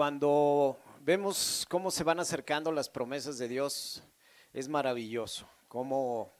[0.00, 4.02] cuando vemos cómo se van acercando las promesas de Dios,
[4.54, 5.46] es maravilloso.
[5.68, 6.32] Cómo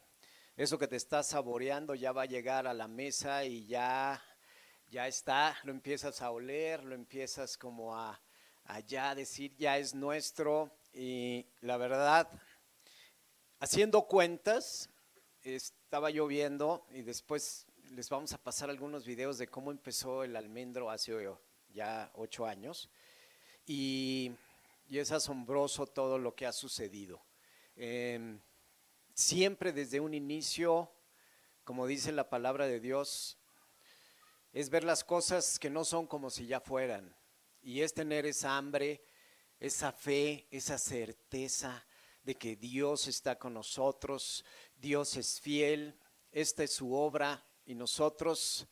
[0.57, 4.25] eso que te estás saboreando ya va a llegar a la mesa y ya,
[4.89, 8.19] ya está, lo empiezas a oler, lo empiezas como a,
[8.65, 10.71] a ya decir, ya es nuestro.
[10.95, 12.31] Y la verdad,
[13.59, 14.89] haciendo cuentas,
[15.43, 20.91] estaba lloviendo y después les vamos a pasar algunos videos de cómo empezó el almendro
[20.91, 21.13] hace
[21.75, 22.89] ya ocho años.
[23.73, 24.33] Y,
[24.91, 27.23] es asombroso todo lo que ha sucedido.
[27.77, 28.41] Em,
[29.15, 30.91] siempre desde un inicio,
[31.63, 33.39] como dice la palabra de Dios,
[34.53, 37.15] es ver las cosas que no son como si ya fueran.
[37.63, 39.05] Y es tener esa hambre,
[39.61, 41.87] esa fe, esa certeza
[42.25, 44.45] de que Dios está con nosotros,
[44.75, 45.97] Dios es fiel,
[46.33, 48.67] esta es su obra y nosotros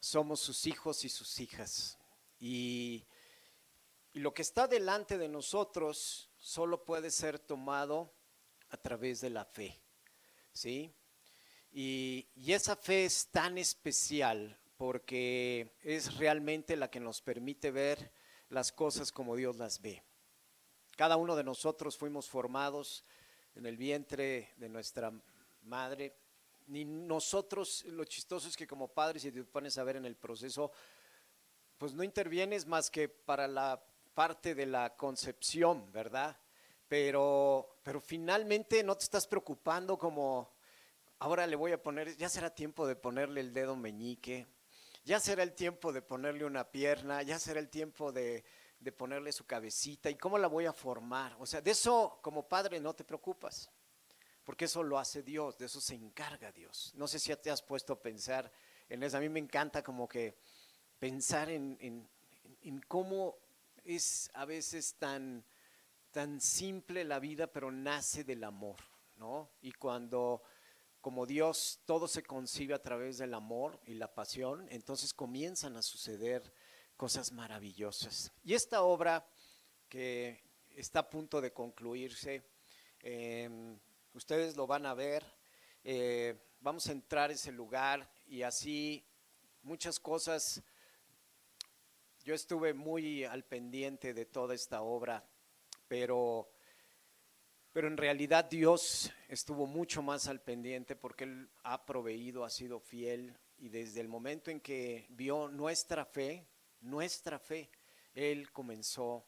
[0.00, 1.96] somos sus hijos y sus hijas.
[2.38, 3.06] Y,
[4.16, 8.10] lo que está delante de nosotros solo puede ser tomado
[8.70, 9.78] a través de la fe.
[10.52, 10.90] ¿Sí?
[11.70, 18.10] Y, y, esa fe es tan especial porque es realmente la que nos permite ver
[18.48, 20.02] las cosas como Dios las ve.
[20.96, 23.04] Cada uno de nosotros fuimos formados
[23.54, 25.12] en el vientre de nuestra
[25.62, 26.16] madre.
[26.68, 30.16] Ni nosotros, lo chistoso es que como padres, si te pones a ver en el
[30.16, 30.72] proceso,
[31.76, 33.84] pues no intervienes más que para la
[34.16, 36.36] parte de la concepción, ¿verdad?
[36.88, 40.50] Pero, pero finalmente no te estás preocupando como,
[41.20, 44.48] ahora le voy a poner, ya será tiempo de ponerle el dedo meñique,
[45.04, 48.44] ya será el tiempo de ponerle una pierna, ya será el tiempo de
[48.80, 51.36] de ponerle su cabecita y cómo la voy a formar.
[51.38, 53.70] O sea, de eso como padre no te preocupas,
[54.44, 56.92] porque eso lo hace Dios, de eso se encarga Dios.
[56.94, 58.50] No sé si te has puesto a pensar
[58.88, 59.16] en eso.
[59.16, 60.36] A mí me encanta como que
[60.98, 63.36] pensar en, en, cómo
[63.86, 65.44] es a veces tan,
[66.10, 68.76] tan simple la vida, pero nace del amor,
[69.16, 69.50] ¿no?
[69.62, 70.42] Y cuando
[71.06, 75.82] como Dios todo se concibe a través del amor y la pasión, entonces comienzan a
[75.82, 76.52] suceder
[76.96, 78.32] cosas maravillosas.
[78.42, 79.24] Y esta obra
[79.88, 80.42] que
[80.74, 82.42] está a punto de concluirse,
[83.00, 83.78] em,
[84.14, 85.24] ustedes lo van a ver,
[85.84, 89.06] eh, vamos a entrar a ese lugar y así
[89.62, 90.60] muchas cosas.
[92.26, 95.24] Yo estuve muy al pendiente de toda esta obra,
[95.86, 96.50] pero,
[97.72, 102.80] pero en realidad Dios estuvo mucho más al pendiente porque Él ha proveído, ha sido
[102.80, 106.48] fiel y desde el momento en que vio nuestra fe,
[106.80, 107.70] nuestra fe,
[108.12, 109.24] Él comenzó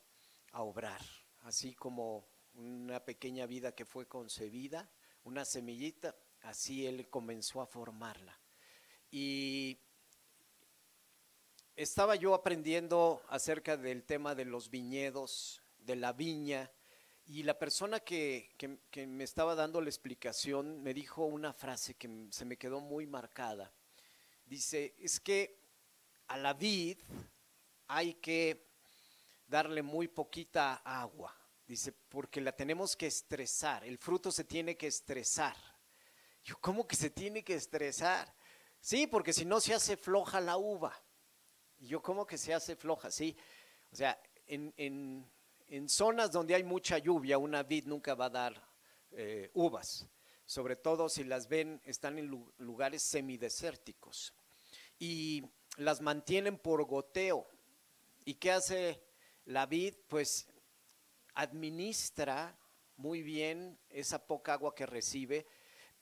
[0.50, 1.00] a obrar,
[1.42, 4.91] así como una pequeña vida que fue concebida,
[5.22, 8.36] una semillita, así Él comenzó a formarla.
[9.09, 9.78] Y
[11.78, 16.69] estaba yo aprendiendo acerca del tema de los viñedos, de la viña,
[17.25, 18.50] y la persona que,
[19.06, 23.72] me estaba dando la explicación me dijo una frase que se me quedó muy marcada.
[24.44, 25.61] Dice, es que
[26.27, 26.99] a la vid
[27.87, 28.66] hay que
[29.47, 31.33] darle muy poquita agua.
[31.65, 33.84] Dice, porque la tenemos que estresar.
[33.84, 35.55] El fruto se tiene que estresar.
[36.43, 38.34] Yo, ¿cómo que se tiene que estresar?
[38.81, 41.00] Sí, porque si no se hace floja la uva.
[41.81, 43.11] Yo, ¿cómo que se hace floja?
[43.11, 43.37] Sí,
[43.93, 45.25] o sea, en,
[45.87, 48.69] zonas donde hay mucha lluvia, una vid nunca va a dar
[49.12, 50.06] eh, uvas.
[50.44, 52.27] Sobre todo si las ven, están en
[52.59, 54.33] lugares semidesérticos.
[54.99, 55.44] Y
[55.77, 57.47] las mantienen por goteo.
[58.25, 59.03] ¿Y qué hace
[59.45, 59.95] la vid?
[60.09, 60.49] Pues
[61.34, 62.59] administra
[62.97, 65.47] muy bien esa poca agua que recibe,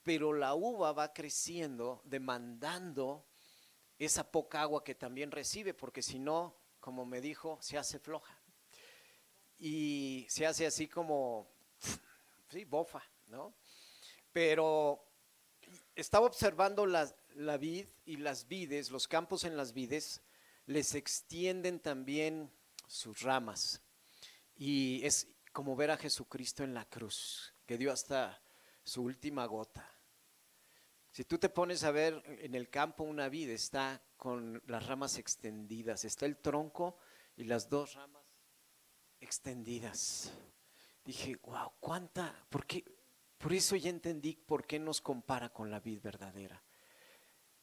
[0.02, 3.26] pero la uva va creciendo demandando
[3.98, 8.40] esa poca agua que también recibe, porque si no, como me dijo, se hace floja.
[9.58, 11.48] Y se hace así como,
[12.50, 13.54] sí, bofa, ¿no?
[14.32, 15.02] Pero
[15.94, 20.22] estaba observando la, la vid y las vides, los campos en las vides,
[20.66, 22.52] les extienden también
[22.86, 23.82] sus ramas.
[24.56, 28.42] Y es como ver a Jesucristo en la cruz, que dio hasta
[28.84, 29.90] su última gota.
[31.16, 35.16] Si tú te pones a ver en el campo una vid, está con las ramas
[35.16, 36.98] extendidas, está el tronco
[37.36, 38.22] y las dos ramas
[39.18, 40.30] extendidas.
[41.02, 42.84] Dije, wow, cuánta, ¿por qué?
[43.38, 46.62] Por eso ya entendí por qué nos compara con la vid verdadera.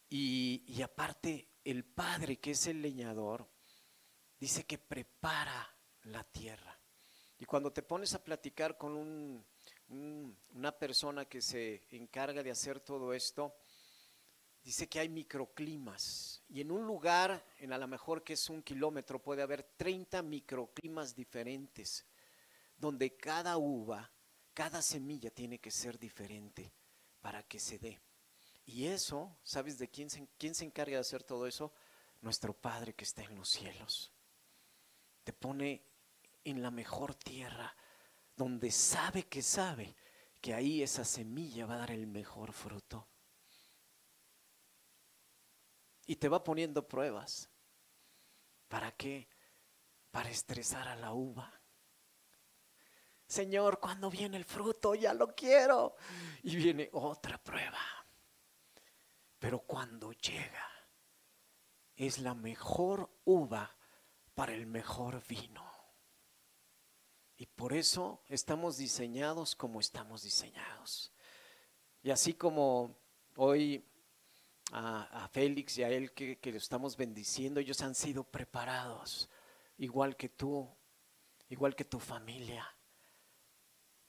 [0.10, 3.48] Y, y aparte, el Padre, que es el leñador,
[4.40, 6.82] dice que prepara la tierra.
[7.38, 8.94] Y cuando te pones a platicar con
[9.90, 13.56] una persona que se encarga de hacer todo esto,
[14.64, 16.42] dice que hay microclimas.
[16.50, 20.22] Y en un lugar, en a lo mejor que es un kilómetro, puede haber 30
[20.24, 22.06] microclimas diferentes,
[22.78, 24.10] donde cada uva,
[24.54, 26.72] cada semilla tiene que ser diferente
[27.22, 28.02] para que se dé.
[28.66, 31.74] Y eso, ¿sabes de quién se, quién se encarga de hacer todo eso?
[32.22, 34.12] Nuestro Padre que está en los cielos.
[35.24, 35.84] Te pone
[36.46, 37.76] en la mejor tierra,
[38.36, 39.96] donde sabe que sabe
[40.42, 43.08] que ahí esa semilla va a dar el mejor fruto.
[46.06, 47.50] Y te va poniendo pruebas.
[48.68, 49.30] ¿Para qué?
[50.12, 51.62] Para estresar a la uva.
[53.26, 54.96] Señor, cuando viene el fruto?
[54.96, 55.96] Ya lo quiero.
[56.44, 57.80] Y viene otra prueba.
[59.40, 60.70] Pero cuando llega,
[61.96, 63.76] es la mejor uva
[64.36, 65.73] para el mejor vino.
[67.38, 71.12] Y por eso estamos diseñados como estamos diseñados.
[72.02, 72.96] Y así como
[73.36, 73.84] hoy
[74.72, 79.30] a, Félix y a él que, que estamos bendiciendo, ellos han sido preparados,
[79.78, 80.68] igual que tú,
[81.50, 82.66] igual que tu familia,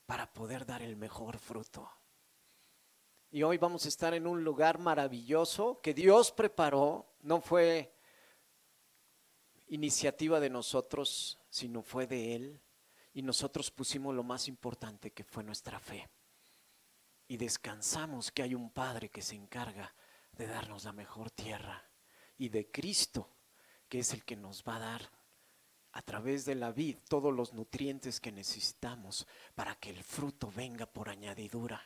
[0.06, 1.90] para poder dar el mejor fruto.
[3.30, 7.92] Y hoy vamos a estar en un lugar maravilloso que Dios preparó, no fue
[9.68, 12.60] iniciativa de nosotros, sino fue de Él.
[13.14, 16.08] Y nosotros pusimos lo más importante que fue nuestra fe.
[17.26, 19.94] Y descansamos que hay un Padre que se encarga
[20.32, 21.82] de darnos la mejor tierra
[22.36, 23.30] y de Cristo,
[23.88, 25.10] que es el que nos va a dar
[25.92, 30.86] a través de la vid todos los nutrientes que necesitamos para que el fruto venga
[30.86, 31.80] por añadidura.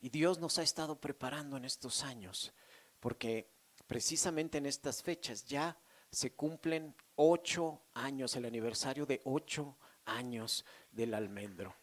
[0.00, 2.52] Y Dios nos ha estado preparando en estos años,
[3.00, 3.50] porque
[3.86, 5.78] precisamente en estas fechas ya
[6.10, 11.74] se cumplen ocho años, el aniversario de ocho años del almendro,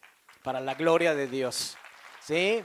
[0.44, 1.78] para la gloria de Dios.
[2.22, 2.64] ¿Sí?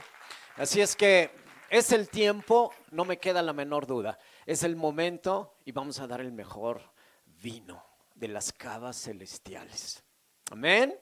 [0.55, 1.31] Así es que
[1.69, 4.17] es el tiempo, no me queda la menor duda.
[4.45, 6.81] Es el momento y vamos a dar el mejor
[7.25, 7.85] vino
[8.15, 10.03] de las cavas celestiales.
[10.51, 10.99] Amén.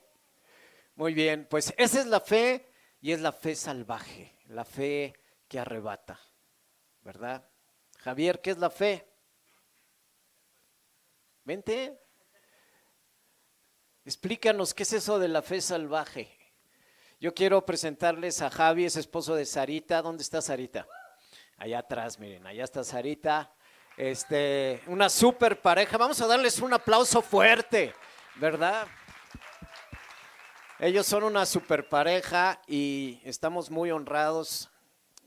[0.96, 5.14] Muy bien, pues esa es la fe y es la fe salvaje, la fe
[5.48, 6.20] que arrebata,
[7.02, 7.48] ¿verdad?
[8.00, 9.08] Javier, ¿qué es la fe?
[11.44, 12.07] Vente.
[14.08, 16.34] Explícanos qué es eso de la fe salvaje.
[17.20, 20.02] Yo quiero presentarles a Javi, es esposo de Sarita.
[20.02, 20.88] ¿Dónde está Sarita?
[21.58, 23.54] Allá atrás, miren, allá está Sarita.
[23.98, 25.98] Este, una super pareja.
[25.98, 27.94] Vamos a darles un aplauso fuerte,
[28.36, 28.88] ¿verdad?
[30.80, 34.70] Ellos son una super pareja y estamos muy honrados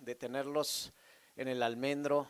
[0.00, 0.94] de tenerlos
[1.36, 2.28] en el almendro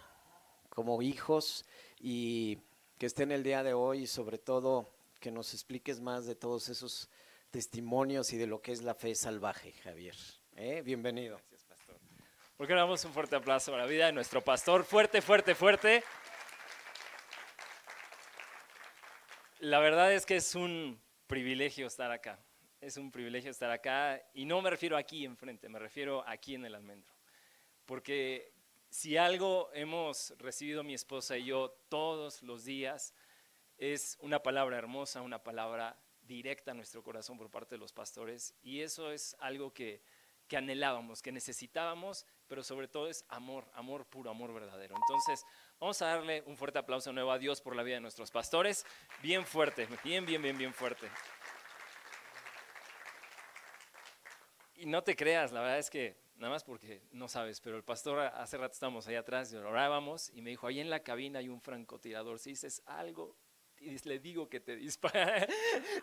[0.68, 1.64] como hijos
[2.00, 2.58] y
[2.98, 6.68] que estén el día de hoy y sobre todo que nos expliques más de todos
[6.68, 7.08] esos
[7.50, 10.16] testimonios y de lo que es la fe salvaje, Javier.
[10.56, 10.82] ¿Eh?
[10.82, 11.36] Bienvenido.
[11.36, 12.00] Gracias, pastor.
[12.56, 14.82] ¿Por qué damos un fuerte aplauso para la vida de nuestro pastor?
[14.84, 16.02] Fuerte, fuerte, fuerte.
[19.60, 22.42] La verdad es que es un privilegio estar acá.
[22.80, 26.64] Es un privilegio estar acá y no me refiero aquí enfrente, me refiero aquí en
[26.64, 27.12] el almendro.
[27.84, 28.54] Porque
[28.88, 33.12] si algo hemos recibido mi esposa y yo todos los días
[33.80, 38.54] es una palabra hermosa, una palabra directa a nuestro corazón por parte de los pastores
[38.62, 40.02] y eso es algo que,
[40.48, 44.94] que anhelábamos, que necesitábamos, pero sobre todo es amor, amor puro, amor verdadero.
[44.96, 45.46] Entonces,
[45.80, 48.84] vamos a darle un fuerte aplauso nuevo a Dios por la vida de nuestros pastores,
[49.22, 51.08] bien fuerte, bien, bien, bien, bien fuerte.
[54.74, 57.82] Y no te creas, la verdad es que, nada más porque no sabes, pero el
[57.82, 61.38] pastor hace rato estábamos ahí atrás y orábamos y me dijo, ahí en la cabina
[61.38, 63.36] hay un francotirador, si dices algo,
[63.80, 65.46] y le digo que te dispara.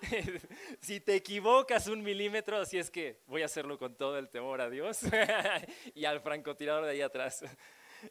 [0.82, 4.62] si te equivocas un milímetro, así es que voy a hacerlo con todo el temor
[4.62, 5.02] a Dios
[5.96, 7.44] y al francotirador de ahí atrás.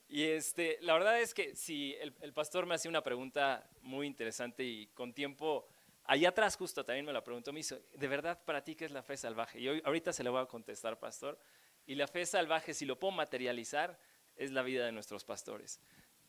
[0.09, 4.63] Y este, la verdad es que si el, pastor me hacía una pregunta muy interesante
[4.63, 5.69] y con tiempo,
[6.05, 8.93] allá atrás justo también me la preguntó, me hizo, ¿de verdad para ti qué es
[8.93, 9.61] la fe salvaje?
[9.61, 11.39] Y hoy, ahorita se le voy a contestar, pastor.
[11.87, 13.99] Y la fe salvaje, si lo puedo materializar,
[14.37, 15.81] es la vida de nuestros pastores.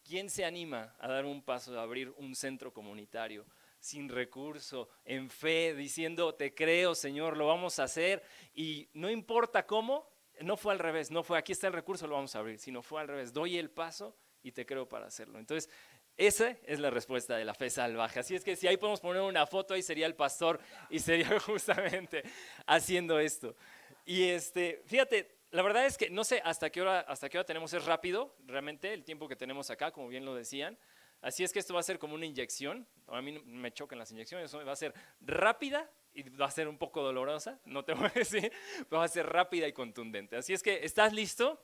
[0.08, 3.46] ¿Quién se anima a dar un paso de abrir un centro comunitario
[3.78, 8.24] sin recurso, en fe, diciendo, te creo, Señor, lo vamos a hacer
[8.54, 10.10] y no importa cómo,
[10.40, 12.82] no fue al revés, no fue aquí está el recurso, lo vamos a abrir, sino
[12.82, 15.40] fue al revés, doy el paso y te creo para hacerlo.
[15.40, 15.70] Entonces,
[16.16, 18.22] esa es la respuesta de la fe salvaje.
[18.22, 21.38] Así es que si ahí podemos poner una foto, ahí sería el pastor y sería
[21.42, 22.24] justamente
[22.66, 23.58] haciendo esto.
[24.06, 27.46] Y este, fíjate, la verdad es que no sé hasta qué hora hasta qué hora
[27.46, 30.78] tenemos es rápido, realmente el tiempo que tenemos acá, como bien lo decían.
[31.22, 32.88] Así es que esto va a ser como una inyección.
[33.08, 36.78] A mí me chocan las inyecciones, va a ser rápida y va a ser un
[36.78, 38.52] poco dolorosa, no te voy a decir,
[38.90, 40.36] pero va a ser rápida y contundente.
[40.36, 41.62] Así es que, ¿estás listo?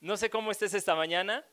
[0.00, 1.44] No sé cómo estés esta mañana,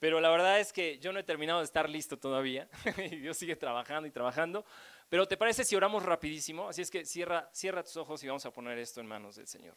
[0.00, 2.68] Pero la verdad es que yo no he terminado de estar listo todavía.
[3.10, 4.64] y Dios sigue trabajando y trabajando.
[5.08, 6.68] Pero ¿te parece si oramos rapidísimo?
[6.68, 9.46] Así es que cierra, cierra tus ojos y vamos a poner esto en manos del
[9.46, 9.76] Señor.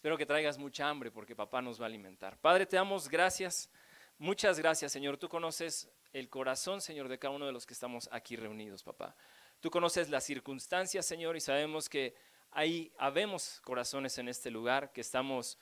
[0.00, 2.38] Espero que traigas mucha hambre porque papá nos va a alimentar.
[2.38, 3.68] Padre, te damos gracias.
[4.16, 5.18] Muchas gracias, Señor.
[5.18, 9.14] Tú conoces el corazón, Señor, de cada uno de los que estamos aquí reunidos, papá.
[9.60, 12.14] Tú conoces las circunstancias, Señor, y sabemos que
[12.50, 15.58] ahí habemos corazones en este lugar, que estamos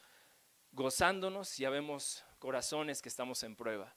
[0.71, 3.93] gozándonos y habemos corazones que estamos en prueba.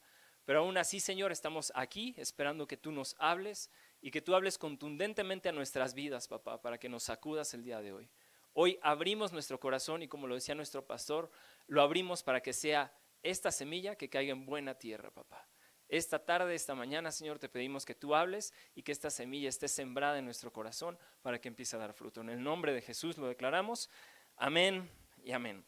[0.46, 3.70] Pero aún así, Señor, estamos aquí esperando que tú nos hables
[4.02, 7.80] y que tú hables contundentemente a nuestras vidas, papá, para que nos sacudas el día
[7.80, 8.10] de hoy.
[8.54, 11.32] Hoy abrimos nuestro corazón y como lo decía nuestro pastor,
[11.68, 12.94] lo abrimos para que sea
[13.24, 15.48] esta semilla que caiga en buena tierra, papá.
[15.88, 19.68] Esta tarde, esta mañana, Señor, te pedimos que tú hables y que esta semilla esté
[19.68, 22.22] sembrada en nuestro corazón para que empiece a dar fruto.
[22.22, 23.90] En el nombre de Jesús lo declaramos.
[24.38, 24.90] Amén
[25.24, 25.66] y amén.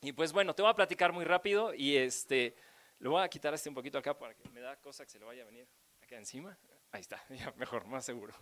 [0.00, 2.54] Y pues bueno, te voy a platicar muy rápido y este,
[2.98, 5.18] lo voy a quitar este un poquito acá para que me da cosa que se
[5.18, 5.68] le vaya a venir
[6.02, 6.58] acá encima.
[6.90, 8.34] Ahí está, ya mejor, más seguro.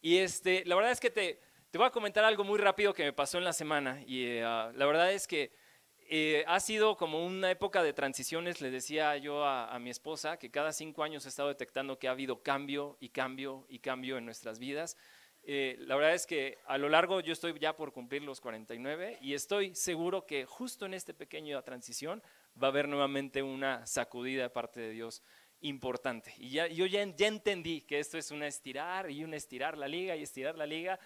[0.00, 3.04] Y este, la verdad es que te, te voy a comentar algo muy rápido que
[3.04, 5.52] me pasó en la semana y ah, la verdad es que
[6.12, 10.50] eh, ha sido como una época de transiciones, le decía yo a, mi esposa, que
[10.50, 14.24] cada cinco años he estado detectando que ha habido cambio y cambio y cambio en
[14.24, 14.96] nuestras vidas.
[15.44, 19.18] Eh, la verdad es que a lo largo yo estoy ya por cumplir los 49
[19.22, 22.20] y estoy seguro que justo en esta pequeña transición
[22.60, 25.22] va a haber nuevamente una sacudida de parte de Dios
[25.60, 26.34] importante.
[26.38, 29.88] Y ya, yo ya, ya entendí que esto es una estirar y un estirar la
[29.88, 30.98] liga y estirar la liga.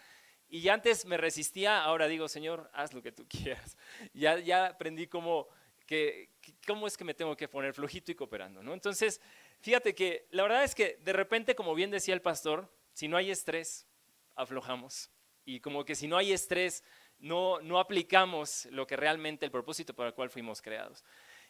[0.54, 3.76] Y antes me resistía, ahora digo, Señor, haz lo que tú quieras.
[4.12, 5.49] Ya, ya aprendí cómo,
[5.84, 6.30] que,
[6.64, 8.62] cómo es que me tengo que poner flojito y cooperando.
[8.62, 8.73] ¿no?
[8.73, 9.20] Entonces,
[9.62, 13.16] fíjate que la verdad es que de repente, como bien decía el pastor, si no
[13.16, 13.88] hay estrés,
[14.37, 15.11] aflojamos.
[15.44, 16.84] Y como que si no hay estrés,
[17.18, 21.02] no, no aplicamos lo que realmente el propósito para el cual fuimos creados.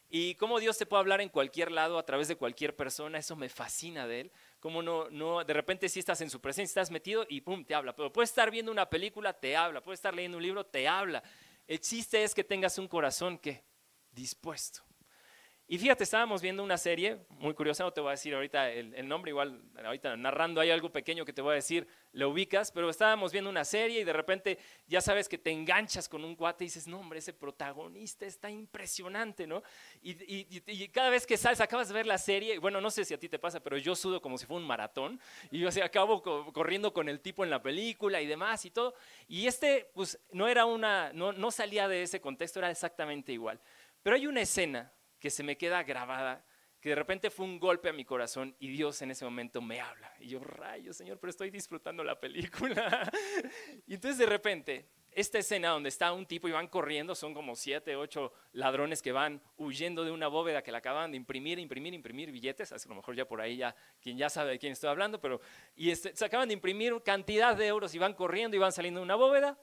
[0.09, 3.37] Y cómo Dios te puede hablar en cualquier lado, a través de cualquier persona, eso
[3.37, 4.33] me fascina de Él.
[4.65, 7.75] Cómo no, no, de repente si estás en su presencia, estás metido y pum, te
[7.75, 7.95] habla.
[7.95, 9.83] Pero puedes estar viendo una película, te habla.
[9.83, 11.23] Puedes estar leyendo un libro, te habla.
[11.69, 13.63] El chiste es que tengas un corazón que
[14.11, 14.81] dispuesto.
[15.67, 19.09] Y fíjate, estábamos viendo una serie muy curiosa, no te voy a decir ahorita el,
[19.09, 22.91] nombre, igual ahorita narrando hay algo pequeño que te voy a decir, lo ubicas, pero
[22.91, 26.65] estábamos viendo una serie y de repente ya sabes que te enganchas con un cuate
[26.65, 29.63] y dices, no hombre, ese protagonista está impresionante, ¿no?
[30.03, 33.19] Y, cada vez que sales, acabas de ver la serie, bueno, no sé si a
[33.19, 35.19] ti te pasa, pero yo sudo como si fuera un maratón
[35.51, 38.95] y yo acabo corriendo con el tipo en la película y demás y todo.
[39.29, 43.59] Y este, pues no era una, no, no salía de ese contexto, era exactamente igual.
[44.03, 44.93] Pero hay una escena
[45.25, 46.45] que se me queda grabada,
[46.83, 49.81] que de repente fue un golpe a mi corazón y Dios en ese momento me
[49.81, 50.13] habla.
[50.21, 53.11] Y yo, rayo, Señor, pero estoy disfrutando la película.
[53.87, 57.57] y entonces de repente, esta escena donde está un tipo y van corriendo, son como
[57.57, 61.95] siete, ocho ladrones que van huyendo de una bóveda que le acaban de imprimir, imprimir,
[61.95, 64.91] imprimir billetes, a lo mejor ya por ahí ya, quien ya sabe de quién estoy
[64.91, 65.41] hablando, pero
[65.75, 69.01] y este, se acaban de imprimir cantidad de euros y van corriendo y van saliendo
[69.01, 69.59] de una bóveda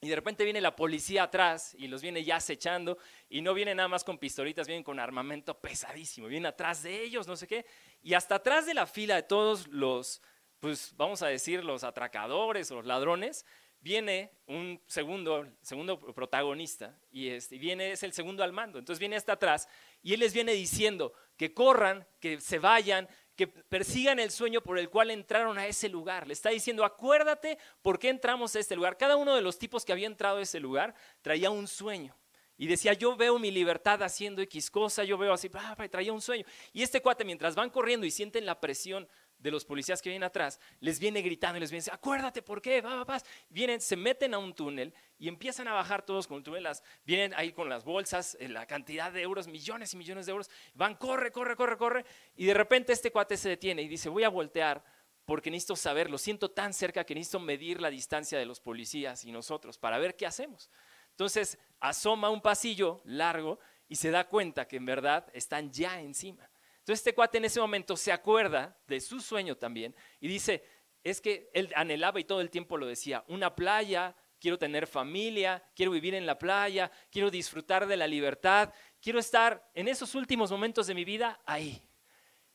[0.00, 3.74] y de repente viene la policía atrás y los viene ya acechando y no viene
[3.74, 7.66] nada más con pistolitas, vienen con armamento pesadísimo, viene atrás de ellos, no sé qué.
[8.00, 10.22] Y hasta atrás de la fila de todos los,
[10.60, 13.44] pues vamos a decir, los atracadores o los ladrones,
[13.80, 18.78] viene un segundo, segundo protagonista y este, viene, es el segundo al mando.
[18.78, 19.68] Entonces viene hasta atrás
[20.02, 24.80] y él les viene diciendo que corran, que se vayan, que persigan el sueño por
[24.80, 26.26] el cual entraron a ese lugar.
[26.26, 28.96] Le está diciendo, acuérdate por qué entramos a este lugar.
[28.96, 30.92] Cada uno de los tipos que había entrado a ese lugar
[31.22, 32.18] traía un sueño.
[32.56, 35.48] Y decía, yo veo mi libertad haciendo X cosa, yo veo así,
[35.88, 36.44] traía un sueño.
[36.72, 40.26] Y este cuate, mientras van corriendo y sienten la presión de los policías que vienen
[40.26, 44.34] atrás, les viene gritando y les viene, acuérdate por qué, va, va, Vienen, se meten
[44.34, 48.36] a un túnel y empiezan a bajar todos con túnelas, vienen ahí con las bolsas,
[48.40, 52.04] eh, la cantidad de euros, millones y millones de euros, van, corre, corre, corre, corre,
[52.36, 54.84] y de repente este cuate se detiene y dice, voy a voltear
[55.24, 59.24] porque necesito saber, lo siento tan cerca que necesito medir la distancia de los policías
[59.24, 60.70] y nosotros para ver qué hacemos.
[61.10, 66.48] Entonces asoma un pasillo largo y se da cuenta que en verdad están ya encima.
[66.88, 70.64] Entonces este cuate en ese momento se acuerda de su sueño también y dice,
[71.04, 75.62] es que él anhelaba y todo el tiempo lo decía, una playa, quiero tener familia,
[75.76, 80.50] quiero vivir en la playa, quiero disfrutar de la libertad, quiero estar en esos últimos
[80.50, 81.86] momentos de mi vida ahí.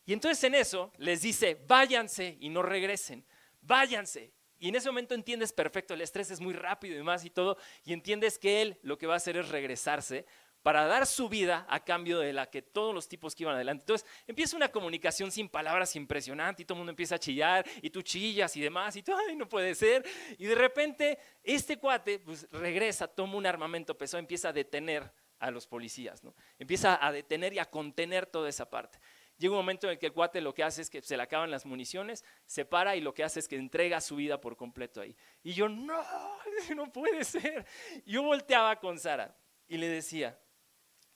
[0.03, 3.23] Y entonces en eso les dice, váyanse y no regresen,
[3.61, 4.33] váyanse.
[4.57, 7.55] Y en ese momento entiendes perfecto, el estrés es muy rápido y más y todo,
[7.83, 10.25] y entiendes que él lo que va a hacer es regresarse
[10.63, 13.83] para dar su vida a cambio de la que todos los tipos que iban adelante.
[13.83, 17.89] Entonces empieza una comunicación sin palabras impresionante y todo el mundo empieza a chillar y
[17.89, 20.03] tú chillas y demás y tú, ay, no puede ser.
[20.39, 25.51] Y de repente este cuate pues regresa, toma un armamento pesado, empieza a detener a
[25.51, 26.33] los policías, ¿no?
[26.57, 28.97] Empieza a detener y a contener toda esa parte.
[29.37, 31.23] Llega un momento en el que el cuate lo que hace es que se le
[31.23, 34.55] acaban las municiones, se para y lo que hace es que entrega su vida por
[34.55, 35.17] completo ahí.
[35.41, 36.01] Y yo, no,
[36.75, 37.65] no puede ser.
[38.05, 39.35] Yo volteaba con Sara
[39.67, 40.39] y le decía,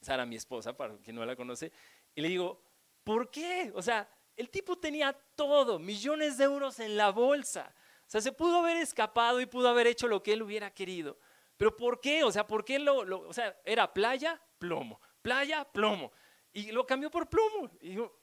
[0.02, 1.72] Sara, mi esposa, para quien no la conoce,
[2.16, 2.62] y le digo,
[3.04, 3.72] ¿por qué?
[3.76, 7.74] O sea, el tipo tenía todo, millones de euros en la bolsa.
[8.08, 11.18] O sea, se pudo haber escapado y pudo haber hecho lo que él hubiera querido.
[11.58, 12.24] Pero ¿por qué?
[12.24, 16.12] O sea, ¿por qué lo, o sea, era playa, plomo, playa, plomo.
[16.54, 17.70] Y lo cambió por plomo.
[17.82, 18.18] Y yo,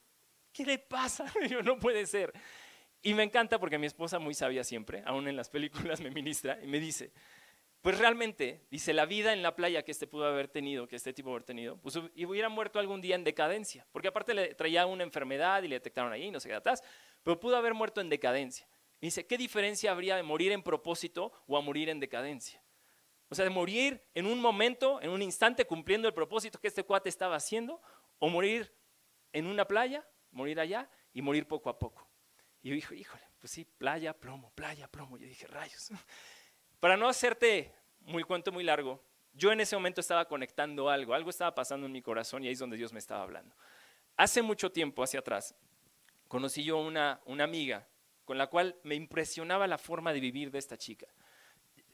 [0.51, 1.31] ¿qué le pasa?
[1.43, 2.33] Y yo, no puede ser.
[3.01, 6.57] Y me encanta porque mi esposa muy sabia siempre, aún en las películas me ministra
[6.63, 7.11] y me dice,
[7.85, 11.13] pues realmente, dice, la vida en la playa que este pudo haber tenido, que este
[11.13, 14.87] tipo haber tenido, pues y hubiera muerto algún día en decadencia, porque aparte le traía
[14.87, 16.81] una enfermedad y le detectaron ahí, no sé qué atrás,
[17.21, 18.67] pero pudo haber muerto en decadencia.
[18.99, 22.59] dice, ¿qué diferencia habría de morir en propósito o a morir en decadencia?
[23.29, 26.81] O sea, de morir en un momento, en un instante, cumpliendo el propósito que este
[26.81, 27.83] cuate estaba haciendo,
[28.17, 28.73] o morir
[29.31, 32.09] en una playa, morir allá y morir poco a poco.
[32.63, 35.19] Y yo dije, híjole, pues sí, playa, plomo, playa, plomo.
[35.19, 35.91] Yo dije, rayos.
[36.79, 39.03] Para no hacerte muy cuento muy largo,
[39.33, 42.53] yo en ese momento estaba conectando algo, algo estaba pasando en mi corazón y ahí
[42.53, 43.55] es donde Dios me estaba hablando.
[44.17, 45.55] Hace mucho tiempo, hacia atrás,
[46.27, 47.87] conocí yo una, una amiga
[48.23, 51.07] con la cual me impresionaba la forma de vivir de esta chica.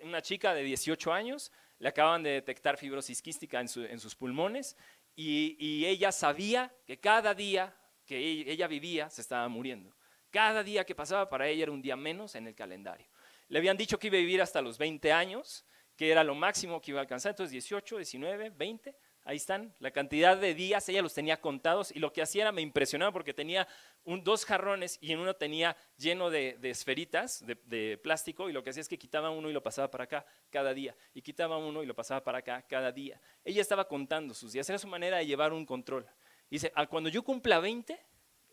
[0.02, 4.78] Una chica de 18 años, le acaban de detectar fibrosis quística en, en sus pulmones
[5.16, 9.94] y, ella sabía que cada día que ella vivía se estaba muriendo.
[10.30, 13.08] Cada día que pasaba para ella era un día menos en el calendario.
[13.52, 15.66] Le habían dicho que iba a vivir hasta los 20 años,
[15.98, 19.92] que era lo máximo que iba a alcanzar, entonces 18, 19, 20, ahí están, la
[19.92, 23.34] cantidad de días, ella los tenía contados y lo que hacía era, me impresionaba porque
[23.34, 23.68] tenía
[24.06, 28.80] dos jarrones y en uno tenía lleno de, esferitas de, plástico y lo que hacía
[28.80, 31.86] es que quitaba uno y lo pasaba para acá cada día y quitaba uno y
[31.86, 33.20] lo pasaba para acá cada día.
[33.44, 36.08] Ella estaba contando sus días, era su manera de llevar un control.
[36.50, 38.00] dice, cuando yo cumpla 20,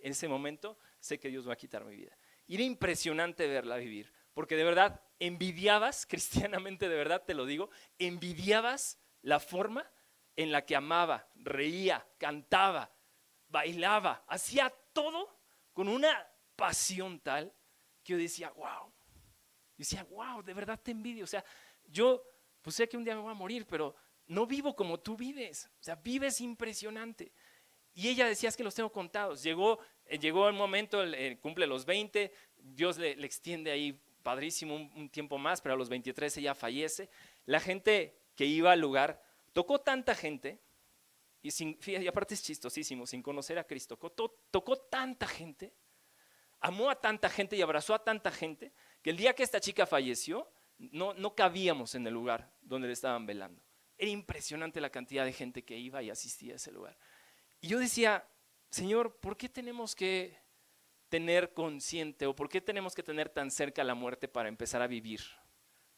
[0.00, 2.18] en ese momento sé que Dios va a quitar mi vida.
[2.48, 9.00] Era impresionante verla vivir, porque de verdad envidiabas, cristianamente de verdad te lo digo, envidiabas
[9.22, 9.90] la forma
[10.36, 12.88] en la que amaba, reía, cantaba,
[13.48, 15.40] bailaba, hacía todo
[15.72, 16.24] con una
[16.54, 17.52] pasión tal
[18.04, 18.92] que yo decía, wow.
[19.76, 21.24] Decía, wow, de verdad te envidio.
[21.24, 21.44] O sea,
[21.86, 22.22] yo
[22.62, 23.96] pues sé que un día me voy a morir, pero
[24.28, 25.68] no vivo como tú vives.
[25.80, 27.32] O sea, vives impresionante.
[27.92, 29.42] Y ella decía, es que los tengo contados.
[29.42, 35.08] Llegó, eh, llegó el momento, eh, cumple los 20, Dios le, extiende ahí padrísimo un,
[35.10, 37.08] tiempo más, pero a los 23 ella fallece.
[37.46, 39.22] La gente que iba al lugar
[39.58, 40.60] Tocó tanta gente,
[41.42, 45.74] y, sin, y aparte es chistosísimo, sin conocer a Cristo, tocó, tocó tanta gente,
[46.60, 49.84] amó a tanta gente y abrazó a tanta gente, que el día que esta chica
[49.84, 53.60] falleció, no, no cabíamos en el lugar donde le estaban velando.
[53.96, 56.96] Era impresionante la cantidad de gente que iba y asistía a ese lugar.
[57.60, 58.28] Y yo decía,
[58.70, 60.38] Señor, ¿por qué tenemos que
[61.08, 64.86] tener consciente o por qué tenemos que tener tan cerca la muerte para empezar a
[64.86, 65.20] vivir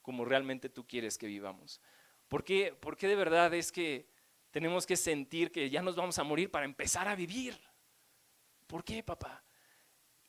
[0.02, 1.80] como realmente tú quieres que vivamos?
[2.28, 4.06] ¿Por qué, de verdad es que
[4.52, 7.58] tenemos que sentir que ya nos vamos a morir para empezar a vivir?
[8.66, 9.42] ¿Por qué, papá?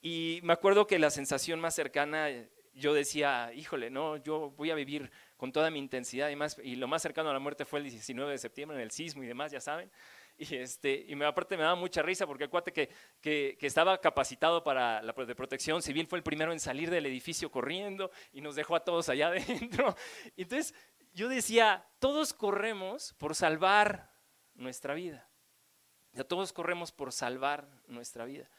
[0.01, 2.29] Y me acuerdo que la sensación más cercana,
[2.73, 6.75] yo decía, híjole, no, yo voy a vivir con toda mi intensidad y, más, y
[6.75, 9.27] lo más cercano a la muerte fue el 19 de septiembre en el sismo y
[9.27, 9.91] demás, ya saben.
[10.49, 12.89] Y, este, y me, aparte me daba mucha risa porque el cuate que,
[13.21, 17.51] que, estaba capacitado para la de protección civil fue el primero en salir del edificio
[17.51, 19.95] corriendo y nos dejó a todos allá adentro.
[20.35, 20.73] Entonces
[21.13, 24.11] yo decía, todos corremos por salvar
[24.55, 25.29] nuestra vida.
[26.13, 28.49] Ya todos corremos por salvar nuestra vida.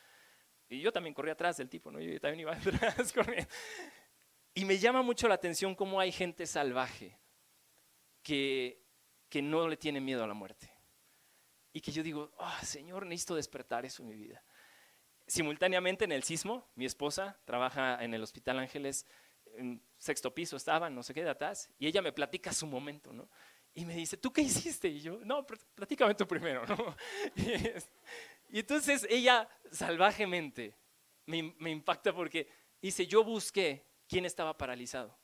[0.68, 2.00] Y yo también corrí atrás del tipo, ¿no?
[2.00, 3.50] Yo también iba atrás corriendo.
[4.54, 7.18] Y me llama mucho la atención cómo hay gente salvaje
[8.22, 8.84] que,
[9.28, 10.71] que no le tiene miedo a la muerte.
[11.72, 14.42] Y que yo digo, oh, Señor, necesito despertar eso en mi vida.
[15.26, 19.06] Simultáneamente en el sismo, mi esposa trabaja en el Hospital Ángeles
[19.54, 23.12] en sexto piso estaba, no sé qué de atrás, y ella me platica su momento,
[23.12, 23.28] ¿no?
[23.74, 24.88] Y me dice, ¿tú qué hiciste?
[24.88, 26.96] Y yo, no, platícame tú primero, ¿no?
[28.54, 30.76] Y, entonces ella salvajemente
[31.24, 32.46] me, me, impacta porque
[32.82, 35.18] dice, yo busqué quién estaba paralizado.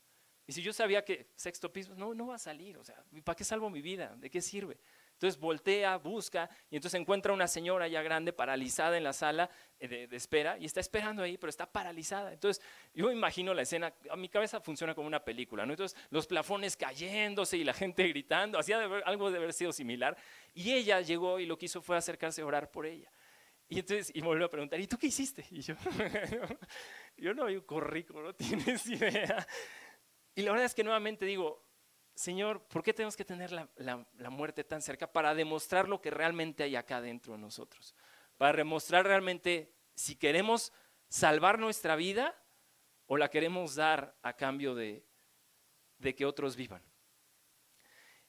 [0.48, 3.36] Y si yo sabía que sexto piso, no, no va a salir, o sea, ¿para
[3.36, 4.16] qué salvo mi vida?
[4.16, 4.78] ¿De qué sirve?
[5.12, 10.06] Entonces voltea, busca y entonces encuentra una señora ya grande paralizada en la sala eh,
[10.06, 12.32] de, espera y está esperando ahí, pero está paralizada.
[12.32, 15.74] Entonces yo imagino la escena, a mi cabeza funciona como una película, ¿no?
[15.74, 20.16] Entonces los plafones cayéndose y la gente gritando, hacía algo de haber sido similar.
[20.54, 23.10] Y ella llegó y lo que hizo fue acercarse a orar por ella.
[23.68, 25.44] Y entonces, y me volvió a preguntar, ¿y tú qué hiciste?
[25.50, 25.74] Y yo,
[27.18, 29.46] yo no, yo corrí, no tienes idea.
[30.38, 31.66] Y la verdad es que nuevamente digo,
[32.14, 35.10] Señor, ¿por qué tenemos que tener la, la, muerte tan cerca?
[35.10, 37.96] Para demostrar lo que realmente hay acá dentro de nosotros.
[38.36, 40.72] Para demostrar realmente si queremos
[41.08, 42.40] salvar nuestra vida
[43.06, 45.04] o la queremos dar a cambio de,
[45.98, 46.84] de que otros vivan.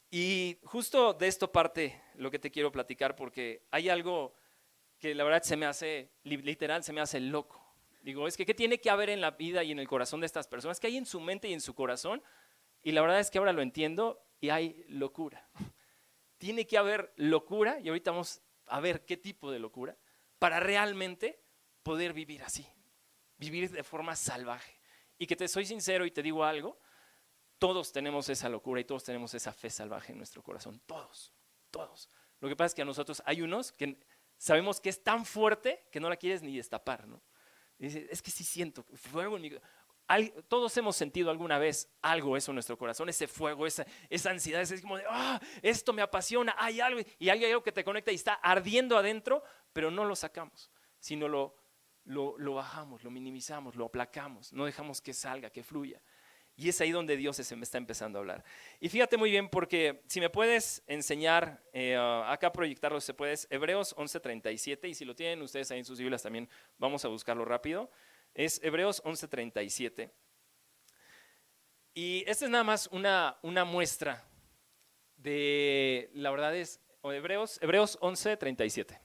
[0.09, 4.33] Y justo de esto parte lo que te quiero platicar, porque hay algo
[4.97, 7.68] que la verdad se me hace, literal, se me hace loco.
[8.09, 10.25] Digo, es que ¿qué tiene que haber en la vida y en el corazón de
[10.25, 10.79] estas personas?
[10.79, 12.23] ¿Qué hay en su mente y en su corazón?
[12.81, 15.47] Y la verdad es que ahora lo entiendo y hay locura.
[16.39, 19.95] Tiene que haber locura, y ahorita vamos a ver qué tipo de locura,
[20.39, 21.39] para realmente
[21.83, 22.65] poder vivir así,
[23.37, 24.79] vivir de forma salvaje.
[25.19, 26.79] Y que te soy sincero y te digo algo,
[27.59, 31.31] todos tenemos esa locura y todos tenemos esa fe salvaje en nuestro corazón, todos,
[31.69, 32.09] todos.
[32.39, 33.99] Lo que pasa es que a nosotros hay unos que
[34.35, 37.21] sabemos que es tan fuerte que no la quieres ni destapar, ¿no?
[37.79, 39.51] Es que sí siento fuego en mi
[40.47, 43.85] todos hemos sentido alguna vez algo eso en nuestro corazón, ese fuego, esa,
[44.25, 47.83] ansiedad, es como de, ah, esto me apasiona, hay algo, y hay algo que te
[47.83, 53.85] conecta y está ardiendo adentro, pero no lo sacamos, sino lo bajamos, lo minimizamos, lo
[53.85, 56.01] aplacamos, no dejamos que salga, que fluya.
[56.59, 58.43] Y es ahí donde Dios se me está empezando a hablar.
[58.81, 63.95] Y fíjate muy bien, porque si me puedes enseñar, eh, acá proyectarlo, se puedes, Hebreos
[63.95, 67.89] 11:37, y si lo tienen ustedes ahí en sus Biblias también, vamos a buscarlo rápido.
[68.33, 70.11] Es Hebreos 11:37.
[71.93, 74.27] Y esta es nada más una, una muestra
[75.15, 78.99] de, la verdad es, Hebreos, Hebreos 11:37.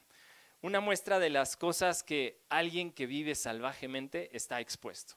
[0.60, 5.14] Una muestra de las cosas que alguien que vive salvajemente está expuesto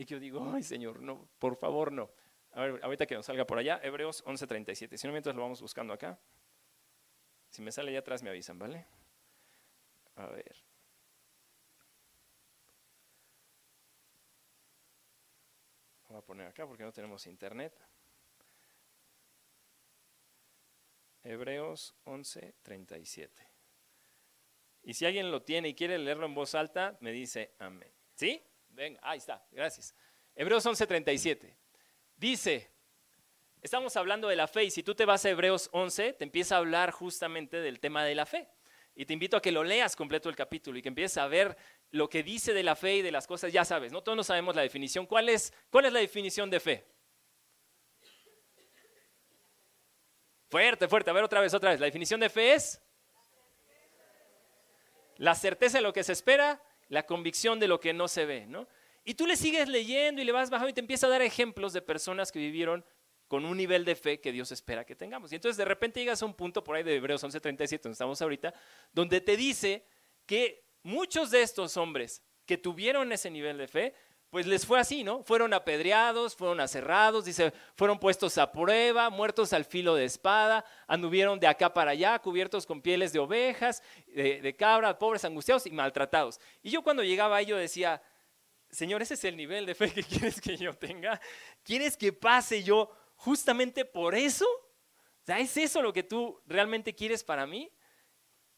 [0.00, 2.10] y que yo digo, ay Señor, no, por favor no.
[2.52, 4.96] A ver, ahorita que nos salga por allá, Hebreos 11:37.
[4.96, 6.18] Si no, mientras lo vamos buscando acá.
[7.50, 8.86] Si me sale allá atrás, me avisan, ¿vale?
[10.14, 10.56] A ver.
[16.08, 17.78] Voy a poner acá porque no tenemos internet.
[21.22, 23.28] Hebreos 11:37.
[24.82, 27.92] Y si alguien lo tiene y quiere leerlo en voz alta, me dice amén.
[28.14, 28.42] ¿Sí?
[28.70, 29.94] Venga, ahí está, gracias.
[30.34, 31.54] Hebreos 11:37.
[32.16, 32.70] Dice,
[33.62, 36.54] estamos hablando de la fe y si tú te vas a Hebreos 11, te empieza
[36.54, 38.48] a hablar justamente del tema de la fe.
[38.94, 41.56] Y te invito a que lo leas completo el capítulo y que empieces a ver
[41.90, 43.52] lo que dice de la fe y de las cosas.
[43.52, 45.06] Ya sabes, no todos no sabemos la definición.
[45.06, 46.86] ¿Cuál es, cuál es la definición de fe?
[50.48, 51.10] Fuerte, fuerte.
[51.10, 51.80] A ver otra vez, otra vez.
[51.80, 52.80] La definición de fe es
[55.16, 58.46] la certeza de lo que se espera la convicción de lo que no se ve,
[58.46, 58.68] ¿no?
[59.04, 61.72] Y tú le sigues leyendo y le vas bajando y te empieza a dar ejemplos
[61.72, 62.84] de personas que vivieron
[63.28, 65.32] con un nivel de fe que Dios espera que tengamos.
[65.32, 68.20] Y entonces de repente llegas a un punto por ahí de Hebreos 11:37, donde estamos
[68.20, 68.52] ahorita,
[68.92, 69.86] donde te dice
[70.26, 73.94] que muchos de estos hombres que tuvieron ese nivel de fe
[74.30, 75.22] pues les fue así, ¿no?
[75.24, 81.40] Fueron apedreados, fueron aserrados, dice, fueron puestos a prueba, muertos al filo de espada, anduvieron
[81.40, 86.40] de acá para allá, cubiertos con pieles de ovejas, de, cabra, pobres, angustiados y maltratados.
[86.62, 88.00] Y yo cuando llegaba ahí yo decía,
[88.70, 91.20] Señor, ese es el nivel de fe que quieres que yo tenga.
[91.64, 94.46] ¿Quieres que pase yo justamente por eso?
[95.38, 97.70] ¿es eso lo que tú realmente quieres para mí?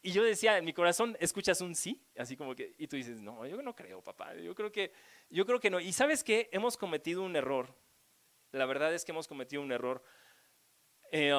[0.01, 3.21] Y yo decía, en mi corazón, escuchas un sí, así como que, y tú dices,
[3.21, 4.91] no, yo no creo, papá, yo creo que,
[5.33, 5.79] yo creo que no.
[5.79, 7.75] Y sabes qué, hemos cometido un error.
[8.51, 10.03] La verdad es que hemos cometido un error.
[11.11, 11.33] Eh,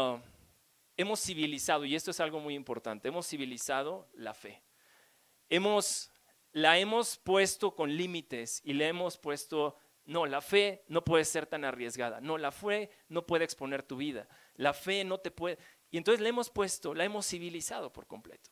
[0.97, 4.63] hemos civilizado, y esto es algo muy importante, hemos civilizado la fe.
[5.49, 6.11] Hemos,
[6.53, 11.47] la hemos puesto con límites y le hemos puesto, no, la fe no puede ser
[11.47, 15.59] tan arriesgada, no, la fe no puede exponer tu vida, la fe no te puede...
[15.91, 18.51] Y entonces le hemos puesto, la hemos civilizado por completo.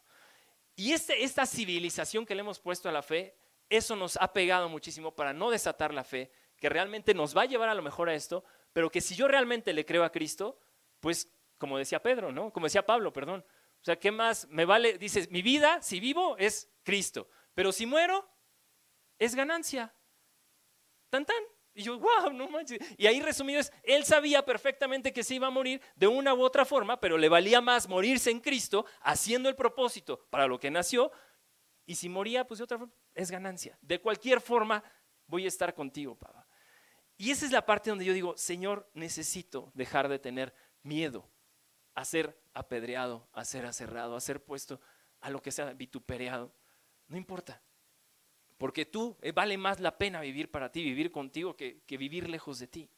[0.76, 3.36] Y este, esta civilización que le hemos puesto a la fe,
[3.76, 7.46] eso nos ha pegado muchísimo para no desatar la fe, que realmente nos va a
[7.46, 10.58] llevar a lo mejor a esto, pero que si yo realmente le creo a Cristo,
[11.00, 12.52] pues como decía Pedro, ¿no?
[12.52, 13.44] Como decía Pablo, perdón.
[13.80, 14.98] O sea, ¿qué más me vale?
[14.98, 18.28] Dices, mi vida, si vivo, es Cristo, pero si muero,
[19.18, 19.94] es ganancia.
[21.10, 21.42] Tan tan.
[21.74, 22.78] Y yo, wow, no manches.
[22.98, 26.42] Y ahí resumido es, él sabía perfectamente que se iba a morir de una u
[26.42, 30.70] otra forma, pero le valía más morirse en Cristo, haciendo el propósito para lo que
[30.70, 31.10] nació.
[31.86, 33.78] Y si moría, pues de otra forma, es ganancia.
[33.80, 34.82] De cualquier forma,
[35.26, 36.46] voy a estar contigo, papá.
[37.16, 41.28] Y esa es la parte donde yo digo, Señor, necesito dejar de tener miedo
[41.94, 44.80] a ser apedreado, a ser aserrado, a ser puesto
[45.20, 46.52] a lo que sea vituperado.
[47.08, 47.62] No importa.
[48.58, 52.58] Porque tú eh, vale más la pena vivir para ti, vivir contigo, que, vivir lejos
[52.58, 52.90] de ti.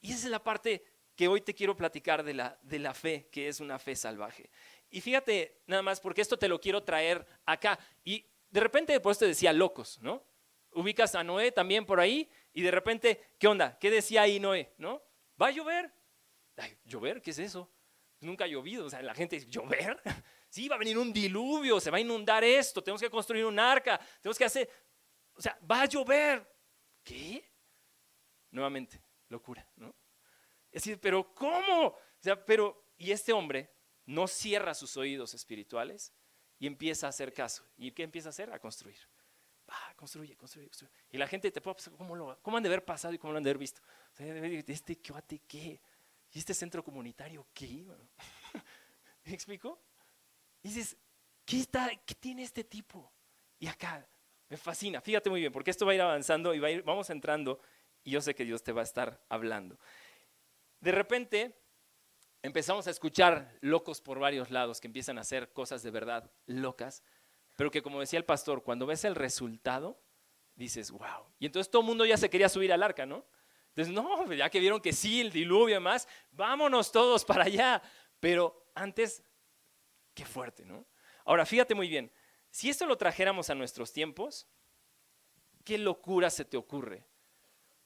[0.00, 0.84] Y esa es la parte
[1.16, 4.50] que hoy te quiero platicar de la, de la fe, que es una fe salvaje.
[4.94, 7.76] Y fíjate nada más, porque esto te lo quiero traer acá.
[8.04, 10.24] Y de repente después te decía locos, ¿no?
[10.70, 13.76] Ubicas a Noé también por ahí y de repente, ¿qué onda?
[13.80, 14.72] ¿Qué decía ahí Noé?
[14.78, 15.02] ¿No?
[15.40, 15.92] ¿Va a llover?
[16.84, 17.20] ¿llover?
[17.20, 17.68] ¿Qué es eso?
[18.20, 20.00] Nunca ha llovido, o sea, la gente dice, ¿llover?
[20.48, 23.58] Sí, va a venir un diluvio, se va a inundar esto, tenemos que construir un
[23.58, 24.70] arca, tenemos que hacer,
[25.34, 26.48] o sea, va a llover.
[27.02, 27.44] ¿Qué?
[28.52, 29.92] Nuevamente, locura, ¿no?
[30.70, 31.86] Es decir, pero ¿cómo?
[31.88, 33.74] O sea, pero, y este hombre
[34.06, 36.12] no cierra sus oídos espirituales
[36.58, 37.64] y empieza a hacer caso.
[37.76, 38.52] ¿Y qué empieza a hacer?
[38.52, 38.98] A construir.
[39.68, 40.92] Va, construye, construye, construye.
[41.10, 43.32] Y la gente te puede pensar, ¿cómo, lo, ¿cómo han de haber pasado y cómo
[43.32, 43.80] lo han de haber visto?
[44.20, 45.80] O ¿Este cuate qué?
[46.32, 47.86] ¿Y este centro comunitario qué?
[49.24, 49.80] ¿Me explico?
[50.62, 50.96] Y dices,
[51.44, 53.10] ¿qué, está, ¿qué tiene este tipo?
[53.58, 54.06] Y acá,
[54.48, 56.82] me fascina, fíjate muy bien, porque esto va a ir avanzando y va a ir,
[56.82, 57.60] vamos entrando
[58.02, 59.78] y yo sé que Dios te va a estar hablando.
[60.80, 61.56] De repente
[62.44, 67.02] empezamos a escuchar locos por varios lados que empiezan a hacer cosas de verdad locas,
[67.56, 70.00] pero que como decía el pastor, cuando ves el resultado,
[70.54, 71.26] dices, wow.
[71.40, 73.24] Y entonces todo el mundo ya se quería subir al arca, ¿no?
[73.70, 77.82] Entonces, no, ya que vieron que sí, el diluvio y más, vámonos todos para allá.
[78.20, 79.24] Pero antes
[80.14, 80.86] Qué fuerte, ¿no?
[81.24, 82.10] Ahora, fíjate muy bien,
[82.50, 84.46] si esto lo trajéramos a nuestros tiempos,
[85.64, 87.04] ¿qué locura se te ocurre?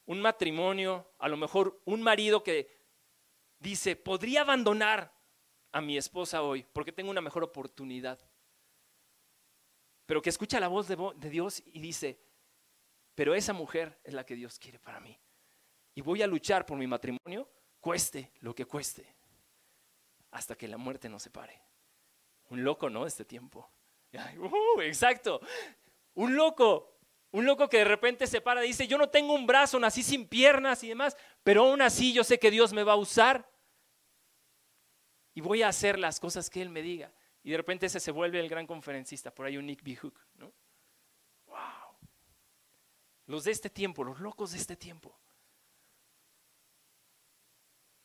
[0.05, 2.78] Un matrimonio, a lo mejor un marido que
[3.59, 5.13] dice, podría abandonar
[5.71, 8.19] a mi esposa hoy porque tengo una mejor oportunidad.
[10.05, 12.19] Pero que escucha la voz de, Dios y dice,
[13.13, 15.19] pero esa mujer es la que Dios quiere para mí.
[15.93, 17.47] Y voy a luchar por mi matrimonio,
[17.79, 19.15] cueste lo que cueste,
[20.31, 21.61] hasta que la muerte nos separe.
[22.49, 23.05] Un loco, ¿no?
[23.05, 23.69] Este tiempo.
[24.39, 25.39] Uh, exacto.
[26.15, 26.98] Un loco.
[27.31, 30.01] Un loco que de repente se para y dice, yo no tengo un brazo, nací
[30.01, 33.47] sin piernas y demás, pero aún así yo sé que Dios me va a usar
[35.35, 37.13] y voy a hacer las cosas que Él me diga.
[37.43, 39.95] Y de repente ese se vuelve el gran conferencista, por ahí un Nick B.
[39.95, 40.51] Hook, ¿no?
[41.45, 41.97] Wow.
[43.27, 45.15] Los de este tiempo, los locos de este tiempo.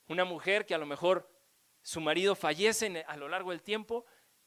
[0.08, 1.30] Una mujer que a lo mejor
[1.82, 4.04] su marido fallece a lo largo del tiempo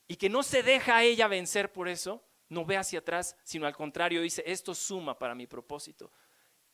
[0.08, 3.68] y que no se deja a ella vencer por eso, no ve hacia atrás, sino
[3.68, 6.12] al contrario dice, esto suma para mi propósito.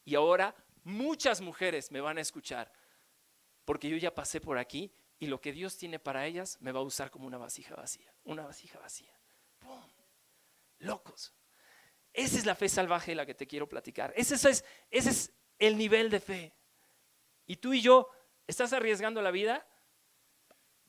[0.06, 2.72] Y ahora muchas mujeres me van a escuchar,
[3.66, 6.80] porque yo ya pasé por aquí y lo que Dios tiene para ellas me va
[6.80, 9.18] a usar como una vasija vacía, una vasija vacía.
[9.60, 9.82] ¡Pum!
[10.80, 11.34] Locos.
[12.12, 14.14] Esa es la fe salvaje de la que te quiero platicar.
[14.16, 16.54] Ese es, ese es el nivel de fe.
[17.48, 18.10] Y tú y yo,
[18.48, 19.66] ¿estás arriesgando la vida?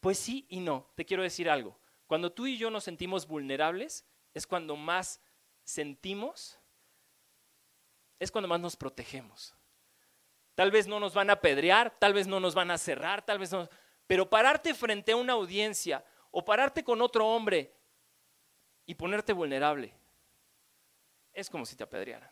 [0.01, 0.90] Pues sí y no.
[0.97, 1.79] Te quiero decir algo.
[2.07, 5.20] Cuando tú y yo nos sentimos vulnerables, es cuando más
[5.62, 6.59] sentimos,
[8.18, 9.55] es cuando más nos protegemos.
[10.55, 13.38] Tal vez no nos van a apedrear, tal vez no nos van a cerrar, tal
[13.38, 13.68] vez no.
[14.07, 17.73] Pero pararte frente a una audiencia o pararte con otro hombre
[18.87, 19.94] y ponerte vulnerable
[21.33, 22.31] es como si te apedrearan.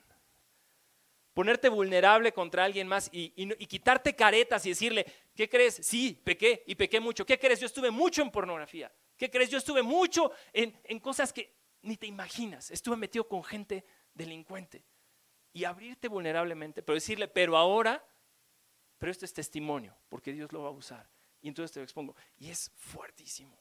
[1.34, 5.76] Ponerte vulnerable contra alguien más y, y, quitarte caretas y decirle, ¿qué crees?
[5.76, 7.24] Sí, pequé y pequé mucho.
[7.24, 7.58] ¿Qué crees?
[7.58, 8.92] Yo estuve mucho en pornografía.
[9.16, 9.48] ¿Qué crees?
[9.48, 12.70] Yo estuve mucho en, cosas que ni te imaginas.
[12.70, 14.84] Estuve metido con gente delincuente.
[15.52, 18.02] Y abrirte vulnerablemente, pero decirle, pero ahora,
[18.98, 21.08] pero esto es testimonio, porque Dios lo va a usar.
[21.42, 22.16] Y entonces te lo expongo.
[22.38, 23.58] Y es fuertísimo.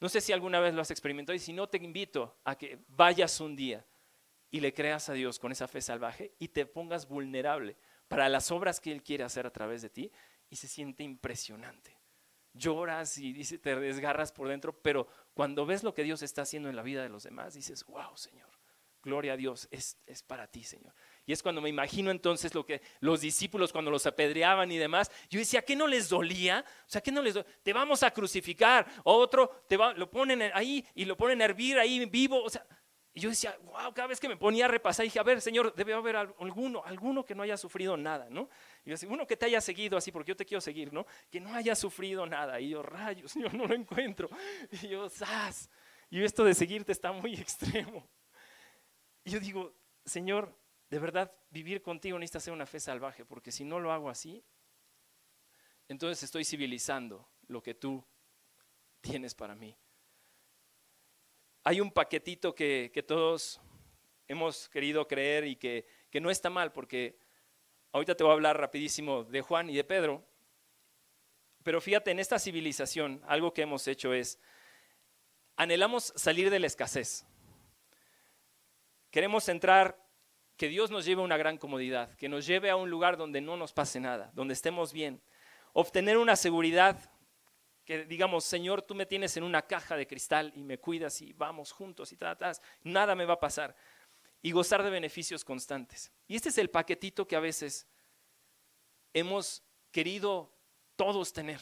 [0.00, 2.78] No sé si alguna vez lo has experimentado y si no te invito a que
[2.88, 3.86] vayas un día
[4.50, 7.76] y le creas a Dios con esa fe salvaje y te pongas vulnerable
[8.08, 10.12] para las obras que Él quiere hacer a través de ti
[10.50, 11.96] y se siente impresionante
[12.54, 16.68] lloras y dice, te desgarras por dentro, pero cuando ves lo que Dios está haciendo
[16.68, 18.48] en la vida de los demás, dices, wow, Señor,
[19.02, 20.94] gloria a Dios, es, es para ti, Señor.
[21.26, 25.10] Y es cuando me imagino entonces lo que los discípulos cuando los apedreaban y demás,
[25.28, 26.64] yo decía, ¿qué no les dolía?
[26.86, 27.50] O sea, ¿qué no les dolía?
[27.62, 31.78] Te vamos a crucificar, otro te va, lo ponen ahí y lo ponen a hervir
[31.78, 32.66] ahí vivo, o sea,
[33.16, 35.72] y yo decía, wow, cada vez que me ponía a repasar, dije, a ver, Señor,
[35.76, 38.48] debe haber alguno, alguno que no haya sufrido nada, ¿no?
[38.84, 41.06] Y yo decía, uno que te haya seguido así, porque yo te quiero seguir, ¿no?
[41.30, 42.60] Que no haya sufrido nada.
[42.60, 44.28] Y yo, rayos, Señor, no lo encuentro.
[44.82, 45.70] Y yo, ¡zas!
[46.10, 48.04] Y esto de seguirte está muy extremo.
[49.22, 49.72] Y yo digo,
[50.04, 50.52] Señor,
[50.90, 54.44] de verdad, vivir contigo necesita ser una fe salvaje, porque si no lo hago así,
[55.86, 58.04] entonces estoy civilizando lo que tú
[59.00, 59.76] tienes para mí
[61.64, 63.60] hay un paquetito que, todos
[64.28, 67.18] hemos querido creer y que, que, no está mal, porque
[67.92, 70.24] ahorita te voy a hablar rapidísimo de Juan y de Pedro,
[71.62, 74.38] pero fíjate, en esta civilización algo que hemos hecho es,
[75.56, 77.26] anhelamos salir de la escasez.
[79.10, 80.04] Queremos entrar,
[80.56, 83.40] que Dios nos lleve a una gran comodidad, que nos lleve a un lugar donde
[83.40, 85.20] no nos pase nada, donde estemos bien,
[85.72, 87.10] obtener una seguridad
[87.84, 91.32] que digamos, Señor, tú me tienes en una caja de cristal y me cuidas y
[91.32, 93.76] vamos juntos y tratas, nada me va a pasar.
[94.42, 96.12] Y gozar de beneficios constantes.
[96.26, 97.86] Y este es el paquetito que a veces
[99.12, 100.52] hemos querido
[100.96, 101.60] todos tener.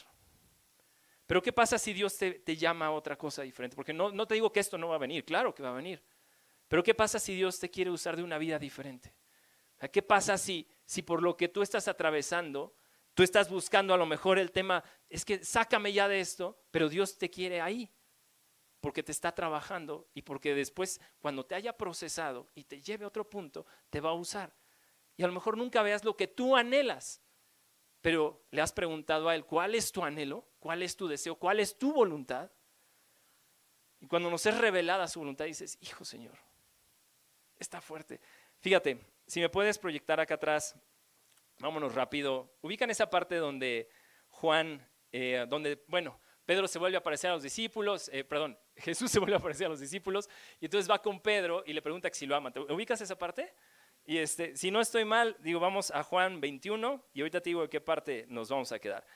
[1.26, 3.76] Pero ¿qué pasa si Dios te, llama a otra cosa diferente?
[3.76, 5.74] Porque no, no te digo que esto no va a venir, claro que va a
[5.74, 6.02] venir.
[6.68, 9.14] Pero ¿qué pasa si Dios te quiere usar de una vida diferente?
[9.90, 12.74] ¿Qué pasa si, si por lo que tú estás atravesando,
[13.14, 16.88] tú estás buscando a lo mejor el tema, es que sácame ya de esto, pero
[16.88, 17.92] Dios te quiere ahí?
[18.82, 23.08] porque te está trabajando y porque después cuando te haya procesado y te lleve a
[23.08, 24.52] otro punto, te va a usar.
[25.16, 27.22] Y a lo mejor nunca veas lo que tú anhelas,
[28.00, 30.48] pero le has preguntado a Él, ¿cuál es tu anhelo?
[30.58, 31.36] ¿Cuál es tu deseo?
[31.36, 32.50] ¿Cuál es tu voluntad?
[34.00, 36.36] Y cuando nos es revelada su voluntad, dices, hijo Señor,
[37.60, 38.20] está fuerte.
[38.58, 38.98] Fíjate,
[39.28, 40.74] si me puedes proyectar acá atrás,
[41.58, 42.54] vámonos rápido.
[42.60, 43.88] Ubican esa parte donde
[44.28, 49.10] Juan, eh, donde, bueno, Pedro se vuelve a aparecer a los discípulos, eh, perdón, Jesús
[49.10, 50.28] se vuelve a aparecer a los discípulos
[50.60, 52.52] y entonces va con Pedro y le pregunta si lo ama.
[52.52, 53.54] ¿Te ubicas esa parte?
[54.04, 57.62] Y este, si no estoy mal, digo, vamos a Juan 21 y ahorita te digo
[57.62, 59.06] de qué parte nos vamos a quedar.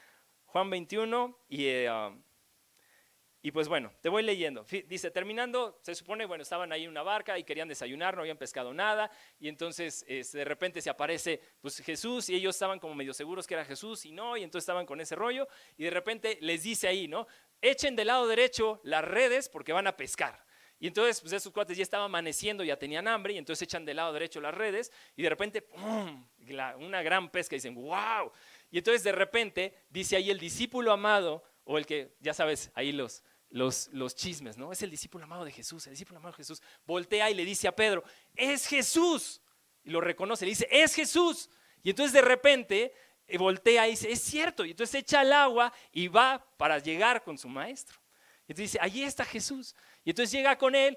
[0.45, 2.23] Juan 21 y eh, um,
[3.47, 4.67] y pues bueno, te voy leyendo.
[4.89, 8.39] Dice, terminando, se supone, bueno, estaban ahí en una barca y querían desayunar, no habían
[8.39, 12.97] pescado nada, y entonces este, de repente se aparece pues, Jesús y ellos estaban como
[12.97, 15.91] medio seguros que era Jesús y no, y entonces estaban con ese rollo, y de
[15.91, 17.29] repente les dice ahí, ¿no?
[17.63, 20.45] Echen del lado derecho las redes porque van a pescar.
[20.81, 23.99] Y entonces, pues esos cuates ya estaban amaneciendo, ya tenían hambre, y entonces echan del
[23.99, 26.27] lado derecho las redes, y de repente, ¡pum!
[26.81, 28.33] una gran pesca, y dicen, ¡wow!
[28.73, 32.93] Y entonces de repente dice ahí el discípulo amado, o el que, ya sabes, ahí
[32.93, 34.73] los, los, los chismes, ¿no?
[34.73, 36.63] Es el discípulo amado de Jesús, el discípulo amado de Jesús.
[36.87, 38.03] Voltea y le dice a Pedro,
[38.35, 39.41] es Jesús.
[39.85, 41.49] Y lo reconoce, le dice, es Jesús.
[41.83, 42.93] Y entonces de repente
[43.29, 44.65] eh, voltea y dice, es cierto.
[44.65, 47.99] Y entonces echa el agua y va para llegar con su maestro.
[48.49, 49.75] Y entonces dice, allí está Jesús.
[50.07, 50.97] Y entonces llega con él,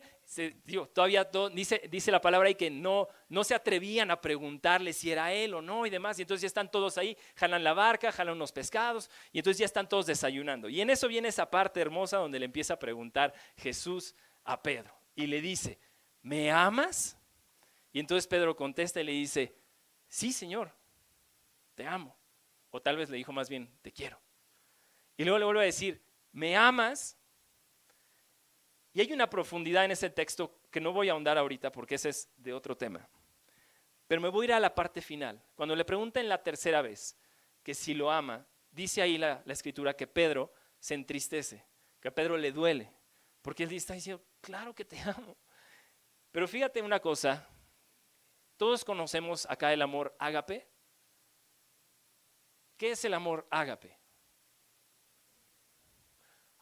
[0.93, 5.33] todavía dice, dice la palabra ahí que no, no se atrevían a preguntarle si era
[5.33, 6.19] él o no y demás.
[6.19, 9.65] Y entonces ya están todos ahí, jalan la barca, jalan unos pescados y entonces ya
[9.65, 10.69] están todos desayunando.
[10.69, 14.93] Y en eso viene esa parte hermosa donde le empieza a preguntar Jesús a Pedro.
[15.15, 15.79] Y le dice,
[16.21, 17.17] ¿me amas?
[17.91, 19.55] Y entonces Pedro contesta y le dice,
[20.07, 20.71] sí, Señor,
[21.73, 22.15] te amo.
[22.69, 24.21] O tal vez le dijo más bien, te quiero.
[25.17, 25.99] Y luego le vuelve a decir,
[26.31, 27.18] ¿me amas?
[28.93, 32.09] Y hay una profundidad en ese texto que no voy a ahondar ahorita porque ese
[32.09, 33.07] es de otro tema.
[34.07, 35.39] Pero me voy a ir a la parte final.
[35.55, 37.15] Cuando le pregunten la tercera vez
[37.61, 41.63] que si lo ama, dice ahí la, escritura que Pedro se entristece,
[41.99, 42.91] que a Pedro le duele,
[43.41, 45.37] porque él está diciendo, claro que te amo.
[46.31, 47.47] Pero fíjate una cosa,
[48.57, 50.67] todos conocemos acá el amor ágape.
[52.77, 53.98] ¿Qué es el amor ágape?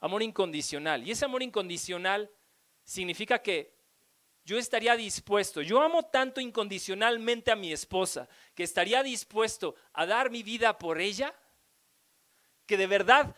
[0.08, 1.08] Amor incondicional.
[1.08, 2.32] Y ese amor incondicional
[2.84, 3.78] significa que
[4.44, 10.32] yo estaría dispuesto, yo amo tanto incondicionalmente a mi esposa, que estaría dispuesto a dar
[10.32, 11.38] mi vida por ella,
[12.66, 13.36] que de verdad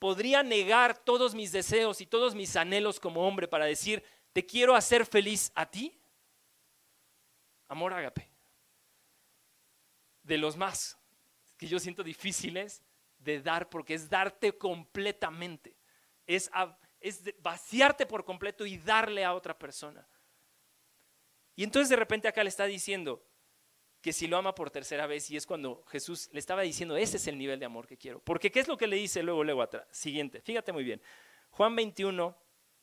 [0.00, 4.02] podría negar todos mis deseos y todos mis anhelos como hombre para decir,
[4.32, 5.96] te quiero hacer feliz a ti.
[7.68, 8.28] Amor ágape.
[10.24, 10.98] De los más
[11.56, 12.82] que yo siento difíciles
[13.18, 15.77] de dar porque es darte completamente
[16.28, 16.50] es,
[17.40, 20.06] vaciarte por completo y darle a otra persona.
[21.56, 23.24] Y entonces de repente acá le está diciendo
[24.00, 27.16] que si lo ama por tercera vez y es cuando Jesús le estaba diciendo, ese
[27.16, 28.20] es el nivel de amor que quiero.
[28.20, 29.88] Porque ¿qué es lo que le dice luego, luego atrás?
[29.90, 31.02] Siguiente, fíjate muy bien.
[31.50, 32.36] Juan 21,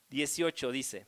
[0.09, 1.07] 18 dice,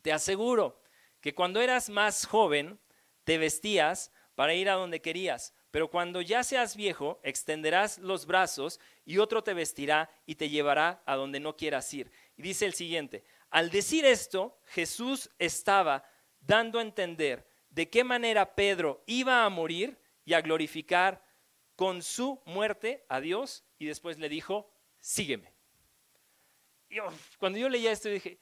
[0.00, 0.82] te aseguro
[1.20, 2.80] que cuando eras más joven
[3.22, 8.78] te vestías para ir a donde querías pero cuando ya seas viejo, extenderás los brazos
[9.06, 12.12] y otro te vestirá y te llevará a donde no quieras ir.
[12.36, 16.04] Y dice el siguiente, al decir esto, Jesús estaba
[16.40, 21.24] dando a entender de qué manera Pedro iba a morir y a glorificar
[21.74, 25.54] con su muerte a Dios y después le dijo, sígueme.
[26.90, 26.98] Y
[27.38, 28.38] cuando yo leía esto dije,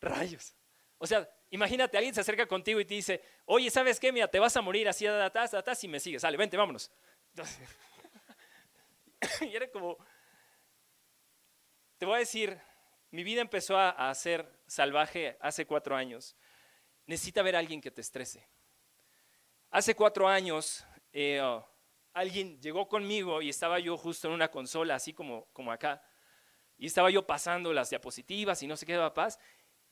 [0.00, 0.56] rayos.
[0.96, 4.12] O sea, Imagínate, alguien se acerca contigo y te dice, oye, ¿sabes qué?
[4.12, 6.22] Mira, te vas a morir así, atrás, atrás y me sigues.
[6.22, 6.90] Sale, vente, vámonos.
[9.40, 9.98] y era como,
[11.98, 12.56] te voy a decir,
[13.10, 16.36] mi vida empezó a, ser salvaje hace cuatro años.
[17.06, 18.48] Necesita ver a alguien que te estrese.
[19.70, 21.68] Hace cuatro años, eh, oh,
[22.12, 26.00] alguien llegó conmigo y estaba yo justo en una consola, así como, como acá.
[26.78, 29.38] Y estaba yo pasando las diapositivas y no sé qué paz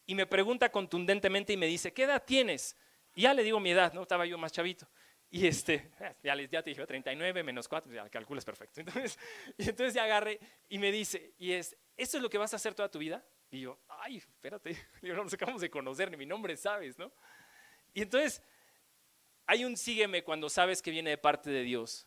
[0.08, 2.74] y me pregunta contundentemente y me dice, ¿qué edad tienes?
[3.14, 4.00] Y ya le digo mi edad, ¿no?
[4.00, 4.88] Estaba yo más chavito.
[5.28, 5.90] Y este,
[6.22, 8.80] ya, ya te dije, 39 menos 4, ya calculas perfecto.
[8.80, 9.18] Entonces,
[9.58, 10.40] y entonces ya agarré
[10.70, 13.22] y me dice, y es, ¿esto es lo que vas a hacer toda tu vida?
[13.50, 17.12] Y yo, ay, espérate, yo no nos acabamos de conocer, ni mi nombre sabes, ¿no?
[17.92, 18.40] Y entonces,
[19.44, 22.06] hay un sígueme cuando sabes que viene de parte de Dios,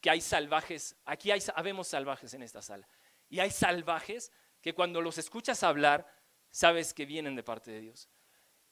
[0.00, 2.88] que hay salvajes, aquí hay, habemos salvajes en esta sala.
[3.28, 4.32] Y hay salvajes
[4.62, 6.15] que cuando los escuchas hablar,
[6.56, 8.08] sabes que vienen de parte de Dios.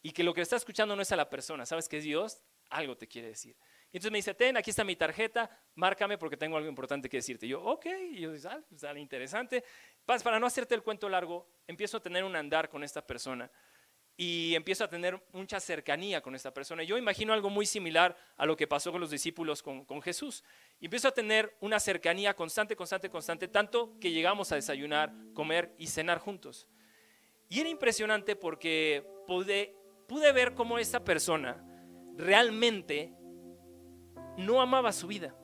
[0.01, 2.43] Y que lo que está escuchando no es a la persona, sabes que es Dios,
[2.71, 3.55] algo te quiere decir.
[3.93, 7.19] Y entonces me dice, ten, aquí está mi tarjeta, márcame porque tengo algo importante que
[7.19, 7.47] decirte.
[7.47, 9.63] Yo, ok, y yo, ah, pues, interesante.
[10.07, 13.51] Para no hacerte el cuento largo, empiezo a tener un andar con esta persona
[14.17, 16.85] y empiezo a tener mucha cercanía con esta persona.
[16.85, 20.43] Yo imagino algo muy similar a lo que pasó con los discípulos con, Jesús.
[20.81, 25.75] Y empiezo a tener una cercanía constante, constante, constante, tanto que llegamos a desayunar, comer
[25.77, 26.67] y cenar juntos.
[27.55, 29.77] Y era impresionante porque pude,
[30.09, 31.65] pude ver cómo esta persona
[32.17, 33.15] realmente
[34.37, 35.37] no amaba su vida,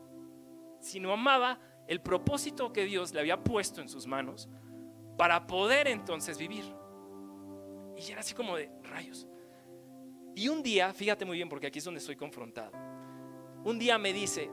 [0.80, 4.48] sino amaba el propósito que Dios le había puesto en sus manos
[5.16, 6.64] para poder entonces vivir.
[7.96, 9.28] Y era así como de rayos.
[10.34, 12.72] Y un día, fíjate muy bien porque aquí es donde estoy confrontado.
[13.62, 14.50] Un día me dice,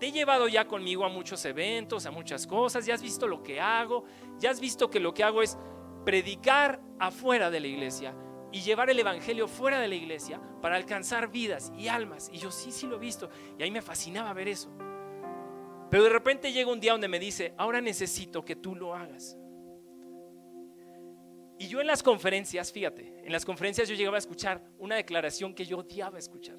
[0.00, 3.44] te he llevado ya conmigo a muchos eventos, a muchas cosas, ya has visto lo
[3.44, 4.02] que hago,
[4.40, 5.56] ya has visto que lo que hago es
[6.06, 8.14] predicar afuera de la iglesia
[8.52, 12.30] y llevar el evangelio fuera de la iglesia para alcanzar vidas y almas.
[12.32, 13.28] Y yo sí, sí lo he visto.
[13.58, 14.70] Y ahí me fascinaba ver eso.
[15.90, 19.36] Pero de repente llega un día donde me dice, ahora necesito que tú lo hagas.
[21.58, 25.54] Y yo en las conferencias, fíjate, en las conferencias yo llegaba a escuchar una declaración
[25.54, 26.56] que yo odiaba escuchar.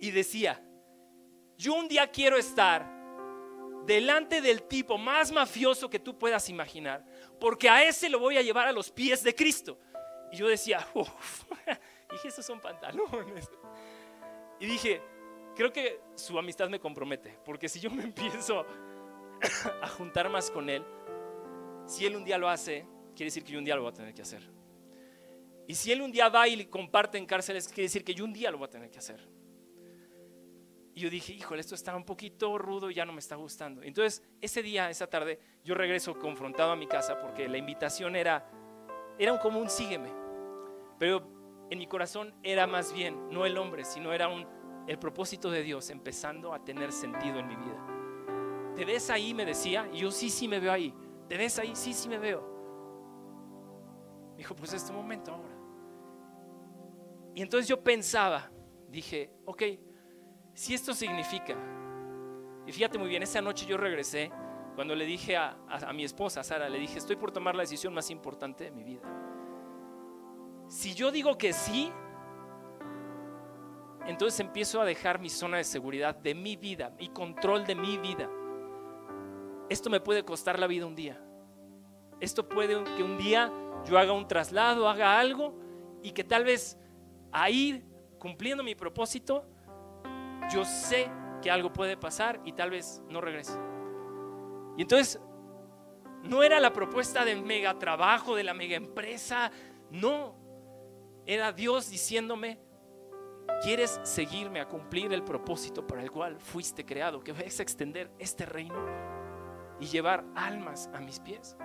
[0.00, 0.62] Y decía,
[1.58, 2.90] yo un día quiero estar
[3.84, 7.04] delante del tipo más mafioso que tú puedas imaginar,
[7.44, 9.78] porque a ese lo voy a llevar a los pies de Cristo.
[10.32, 11.44] Y yo decía, uff,
[12.10, 13.50] dije, estos son pantalones.
[14.58, 15.02] Y dije,
[15.54, 18.64] creo que su amistad me compromete, porque si yo me empiezo
[19.82, 20.86] a juntar más con él,
[21.84, 23.94] si él un día lo hace, quiere decir que yo un día lo voy a
[23.94, 24.50] tener que hacer.
[25.66, 28.32] Y si él un día va y comparte en cárceles, quiere decir que yo un
[28.32, 29.20] día lo voy a tener que hacer.
[30.94, 33.82] Y yo dije, híjole, esto está un poquito rudo y ya no me está gustando.
[33.82, 38.48] Entonces, ese día, esa tarde, yo regreso confrontado a mi casa porque la invitación era,
[39.18, 40.10] era un común sígueme.
[40.96, 44.46] Pero en mi corazón era más bien, no el hombre, sino era un,
[44.86, 48.72] el propósito de Dios empezando a tener sentido en mi vida.
[48.76, 49.34] ¿Te ves ahí?
[49.34, 49.88] Me decía.
[49.92, 50.94] Y yo sí, sí me veo ahí.
[51.28, 51.74] ¿Te ves ahí?
[51.74, 52.52] Sí, sí me veo.
[54.36, 55.54] dijo, pues es tu momento ahora.
[57.34, 58.48] Y entonces yo pensaba,
[58.88, 59.62] dije, ok,
[60.54, 61.54] si esto significa,
[62.66, 64.32] y fíjate muy bien, esa noche yo regresé,
[64.74, 67.62] cuando le dije a, a, a mi esposa, Sara, le dije, estoy por tomar la
[67.62, 69.02] decisión más importante de mi vida.
[70.68, 71.92] Si yo digo que sí,
[74.06, 77.98] entonces empiezo a dejar mi zona de seguridad de mi vida, mi control de mi
[77.98, 78.28] vida.
[79.68, 81.20] Esto me puede costar la vida un día.
[82.20, 83.52] Esto puede que un día
[83.84, 85.58] yo haga un traslado, haga algo
[86.02, 86.78] y que tal vez
[87.32, 87.84] ahí
[88.18, 89.46] cumpliendo mi propósito,
[90.52, 91.10] yo sé
[91.42, 93.58] que algo puede pasar y tal vez no regrese.
[94.76, 95.20] Y entonces
[96.22, 99.50] no era la propuesta del mega trabajo, de la mega empresa,
[99.90, 100.36] no.
[101.26, 102.58] Era Dios diciéndome,
[103.62, 107.22] ¿quieres seguirme a cumplir el propósito para el cual fuiste creado?
[107.22, 108.86] Que vayas a extender este reino
[109.80, 111.56] y llevar almas a mis pies.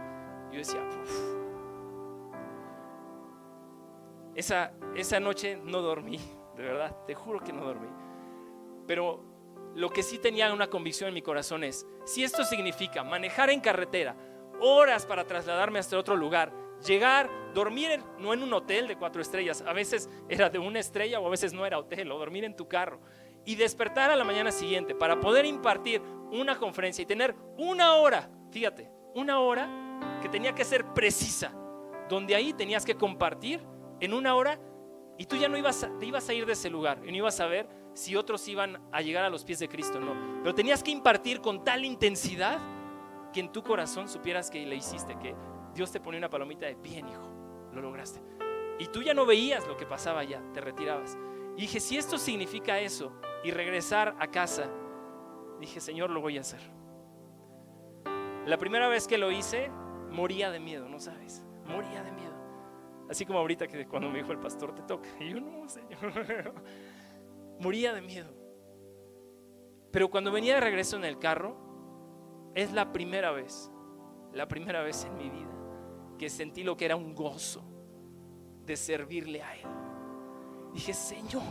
[0.52, 0.88] Yo decía,
[4.36, 6.20] esa, esa noche no dormí,
[6.56, 7.88] de verdad, te juro que no dormí.
[8.90, 9.24] Pero
[9.76, 13.62] lo que sí tenía una convicción en mi corazón es, si esto significa manejar en
[13.62, 14.18] carretera
[14.60, 16.52] horas para trasladarme hasta otro lugar,
[16.84, 21.20] llegar, dormir no en un hotel de cuatro estrellas, a veces era de una estrella
[21.20, 23.00] o a veces no era hotel, o dormir en tu carro,
[23.46, 28.28] y despertar a la mañana siguiente para poder impartir una conferencia y tener una hora,
[28.50, 29.70] fíjate, una hora
[30.20, 31.54] que tenía que ser precisa,
[32.10, 33.62] donde ahí tenías que compartir
[34.00, 34.60] en una hora
[35.20, 37.40] y tú ya no ibas te ibas a ir de ese lugar y no ibas
[37.40, 40.82] a ver si otros iban a llegar a los pies de Cristo, no, pero tenías
[40.82, 42.58] que impartir con tal intensidad
[43.34, 45.36] que en tu corazón supieras que le hiciste, que
[45.74, 47.30] Dios te ponía una palomita de bien, hijo,
[47.74, 48.22] lo lograste.
[48.80, 51.18] Y tú ya no veías lo que pasaba allá, te retirabas.
[51.58, 53.12] Y dije, si esto significa eso
[53.43, 54.70] y regresar a casa,
[55.60, 56.62] dije, Señor, lo voy a hacer.
[58.45, 59.70] La primera vez que lo hice,
[60.10, 62.34] moría de miedo, no sabes, moría de miedo.
[63.10, 65.10] Así como ahorita que cuando me dijo el pastor, te toca.
[65.20, 66.54] Y yo, no, Señor.
[67.60, 68.34] moría de miedo.
[69.91, 71.57] Pero cuando venía de regreso en el carro,
[72.55, 73.72] es la primera vez,
[74.34, 75.49] la primera vez en mi vida
[76.20, 77.64] que sentí lo que era un gozo
[78.66, 79.68] de servirle a Él.
[80.74, 81.41] Dije, Señor,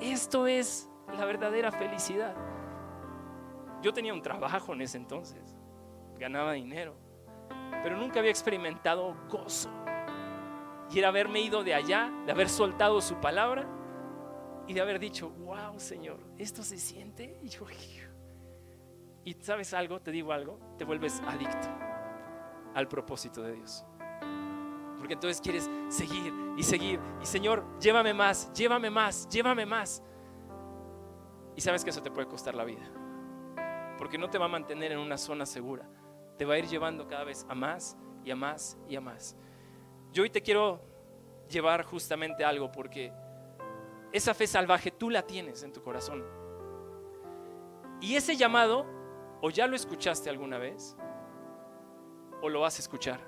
[0.00, 2.34] esto es la verdadera felicidad.
[3.80, 5.56] Yo tenía un trabajo en ese entonces,
[6.18, 6.96] ganaba dinero,
[7.82, 9.70] pero nunca había experimentado gozo.
[10.90, 13.66] Y era haberme ido de allá, de haber soltado su palabra
[14.66, 17.38] y de haber dicho, wow, Señor, esto se siente.
[17.42, 17.66] Y yo,
[19.24, 21.68] Y sabes algo, te digo algo, te vuelves adicto
[22.74, 23.84] al propósito de Dios.
[24.98, 26.98] Porque entonces quieres seguir y seguir.
[27.22, 30.02] Y Señor, llévame más, llévame más, llévame más.
[31.56, 32.90] Y sabes que eso te puede costar la vida.
[33.98, 35.88] Porque no te va a mantener en una zona segura.
[36.38, 39.36] Te va a ir llevando cada vez a más y a más y a más.
[40.12, 40.80] Yo hoy te quiero
[41.48, 43.12] llevar justamente algo porque
[44.14, 46.24] esa fe salvaje tú la tienes en tu corazón.
[48.00, 48.86] Y ese llamado,
[49.42, 50.96] o ya lo escuchaste alguna vez,
[52.40, 53.18] o lo vas a escuchar.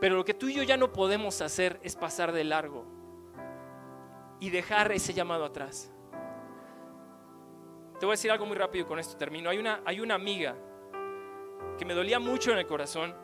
[0.00, 2.84] Pero lo que tú y yo ya no podemos hacer es pasar de largo
[4.38, 5.92] y dejar ese llamado atrás.
[7.98, 9.50] Te voy a decir algo muy rápido con esto termino.
[9.50, 10.54] Hay una, hay una amiga
[11.76, 13.16] que me dolía mucho en el corazón.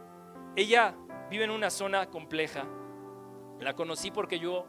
[0.57, 0.97] Ella
[1.31, 2.67] vive en una zona compleja.
[3.61, 4.67] La conocí porque yo,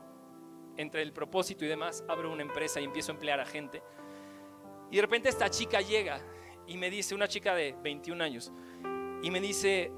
[0.77, 3.81] entre el propósito y demás, abro una empresa y empiezo a emplear a gente.
[4.91, 6.19] Y de repente esta chica llega
[6.67, 8.51] y me dice, una chica de 21 años,
[9.21, 9.91] y me dice,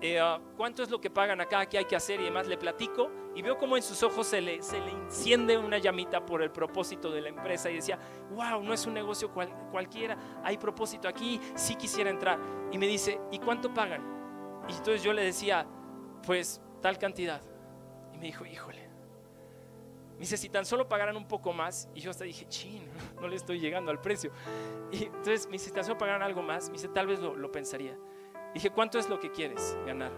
[0.00, 1.66] eh, ah, ¿cuánto es lo que pagan acá?
[1.66, 2.20] ¿Qué hay que hacer?
[2.20, 5.56] Y demás le platico y veo como en sus ojos se le, se le enciende
[5.56, 7.98] una llamita por el propósito de la empresa y decía,
[8.30, 12.38] wow, no es un negocio cualquiera, hay propósito aquí, sí quisiera entrar.
[12.72, 14.02] Y me dice, ¿y cuánto pagan?
[14.68, 15.66] Y entonces yo le decía,
[16.26, 17.40] pues tal cantidad.
[18.12, 18.79] Y me dijo, híjole.
[20.20, 22.86] Dice, si tan solo pagaran un poco más, y yo hasta dije, chin,
[23.22, 24.30] no le estoy llegando al precio.
[24.92, 27.34] Y entonces me dice, si tan solo pagaran algo más, me dice, tal vez lo,
[27.34, 27.96] lo pensaría.
[28.52, 30.12] Dije, ¿cuánto es lo que quieres ganar?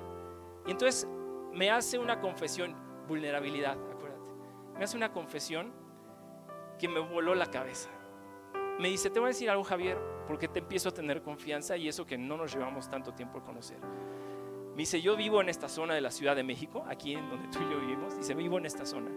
[0.67, 1.07] Y entonces
[1.53, 2.75] me hace una confesión,
[3.07, 4.31] vulnerabilidad, acuérdate.
[4.77, 5.73] Me hace una confesión
[6.81, 7.89] que me voló la cabeza.
[8.81, 11.87] Me dice, te voy a decir algo, Javier, porque te empiezo a tener confianza y
[11.87, 13.79] eso que no nos llevamos tanto tiempo a conocer.
[14.73, 17.47] Me dice, yo vivo en esta zona de la Ciudad de México, aquí en donde
[17.57, 18.17] tú y yo vivimos.
[18.17, 19.11] Dice, vivo en esta zona.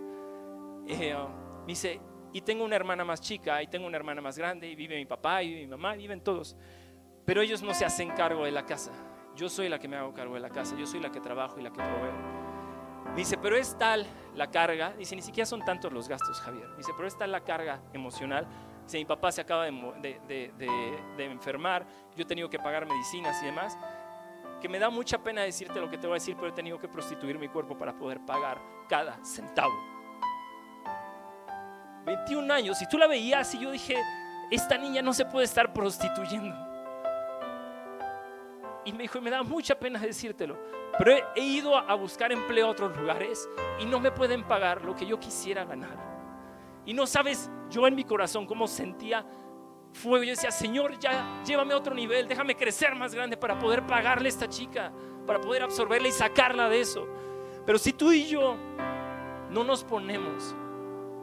[0.88, 2.00] Eh, um, me dice,
[2.34, 5.06] y tengo una hermana más chica, y tengo una hermana más grande, y vive mi
[5.06, 6.56] papá y mi mamá, viven todos.
[7.26, 8.92] Pero ellos no se hacen cargo de la casa.
[9.36, 10.76] Yo soy la que me hago cargo de la casa.
[10.78, 13.16] Yo soy la que trabajo y la que proveo.
[13.16, 14.06] dice, pero es tal
[14.36, 14.94] la carga.
[14.94, 16.68] Dice, ni siquiera son tantos los gastos, Javier.
[16.78, 18.48] Dice, pero es tal la carga emocional.
[18.84, 21.86] Dice, mi papá se acaba de, de enfermar.
[22.16, 23.78] Yo he tenido que pagar medicinas y demás.
[24.62, 26.80] Que me da mucha pena decirte lo que te voy a decir, pero he tenido
[26.80, 29.95] que prostituir mi cuerpo para poder pagar cada centavo.
[32.06, 32.82] 21 años.
[32.82, 33.96] Y tú la veías y yo dije,
[34.52, 36.56] esta niña no se puede estar prostituyendo.
[38.86, 40.58] Y me dijo, y me da mucha pena decírtelo,
[40.98, 43.50] pero he, ido a, buscar empleo a otros lugares
[43.80, 45.98] y no me pueden pagar lo que yo quisiera ganar.
[46.86, 49.26] Y no sabes yo en mi corazón cómo sentía
[49.92, 50.24] fuego.
[50.24, 54.28] Yo decía, Señor, ya llévame a otro nivel, déjame crecer más grande para poder pagarle
[54.28, 54.92] a esta chica,
[55.26, 57.08] para poder absorberla y sacarla de eso.
[57.66, 58.56] Pero si tú y yo
[59.50, 60.56] no nos ponemos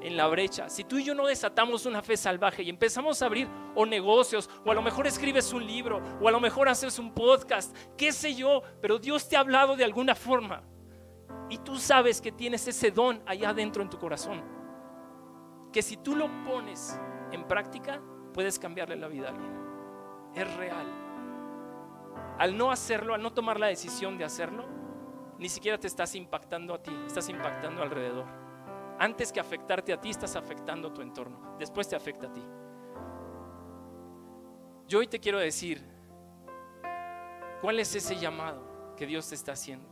[0.03, 3.27] en la brecha, si tú y yo no desatamos una fe salvaje y empezamos a
[3.27, 6.99] abrir o negocios, o a lo mejor escribes un libro, o a lo mejor haces
[6.99, 10.63] un podcast, qué sé yo, pero Dios te ha hablado de alguna forma
[11.49, 14.43] y tú sabes que tienes ese don allá adentro en tu corazón,
[15.73, 16.99] que si tú lo pones
[17.31, 18.01] en práctica,
[18.35, 19.53] puedes cambiarle la vida a alguien.
[20.35, 20.87] Es real.
[22.39, 24.65] Al no hacerlo, al no tomar la decisión de hacerlo,
[25.39, 28.42] ni siquiera te estás impactando a ti, estás impactando alrededor.
[29.03, 31.57] Antes que afectarte a ti, estás afectando tu entorno.
[31.59, 32.41] Después te afecta a ti.
[34.87, 35.85] Yo hoy te quiero decir,
[37.61, 39.89] ¿cuál es ese llamado que Dios te está haciendo?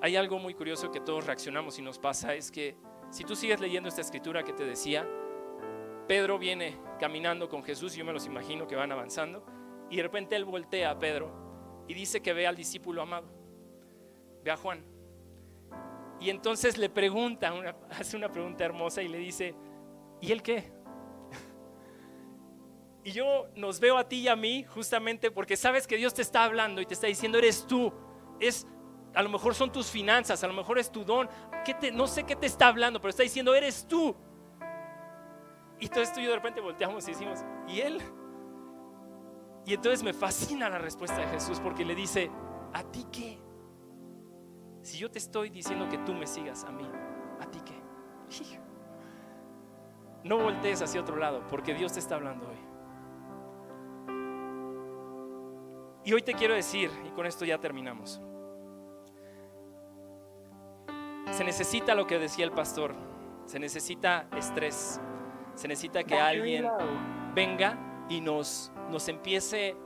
[0.00, 2.76] Hay algo muy curioso que todos reaccionamos y nos pasa, es que
[3.10, 5.04] si tú sigues leyendo esta escritura que te decía,
[6.06, 9.44] Pedro viene caminando con Jesús, yo me los imagino que van avanzando,
[9.90, 13.26] y de repente él voltea a Pedro y dice que ve al discípulo amado,
[14.44, 14.99] ve a Juan.
[16.20, 17.52] Y entonces le pregunta,
[17.90, 19.54] hace una pregunta hermosa y le dice,
[20.20, 20.72] ¿y él qué?
[23.02, 26.20] Y yo nos veo a ti y a mí justamente porque sabes que Dios te
[26.20, 27.90] está hablando y te está diciendo, eres tú.
[28.38, 28.66] Es,
[29.14, 31.28] a lo mejor son tus finanzas, a lo mejor es tu don.
[31.94, 34.14] no sé qué te está hablando, pero está diciendo, eres tú.
[35.78, 38.02] Y entonces tú y yo de repente volteamos y decimos, ¿y él?
[39.64, 42.30] Y entonces me fascina la respuesta de Jesús porque le dice,
[42.74, 43.38] ¿a ti qué?
[44.82, 46.88] Si yo te estoy diciendo que tú me sigas a mí,
[47.40, 47.74] ¿a ti qué?
[50.24, 52.56] No voltees hacia otro lado, porque Dios te está hablando hoy.
[56.04, 58.22] Y hoy te quiero decir, y con esto ya terminamos,
[61.30, 62.94] se necesita lo que decía el pastor,
[63.44, 65.00] se necesita estrés,
[65.54, 66.66] se necesita que alguien
[67.34, 69.76] venga y nos, nos empiece,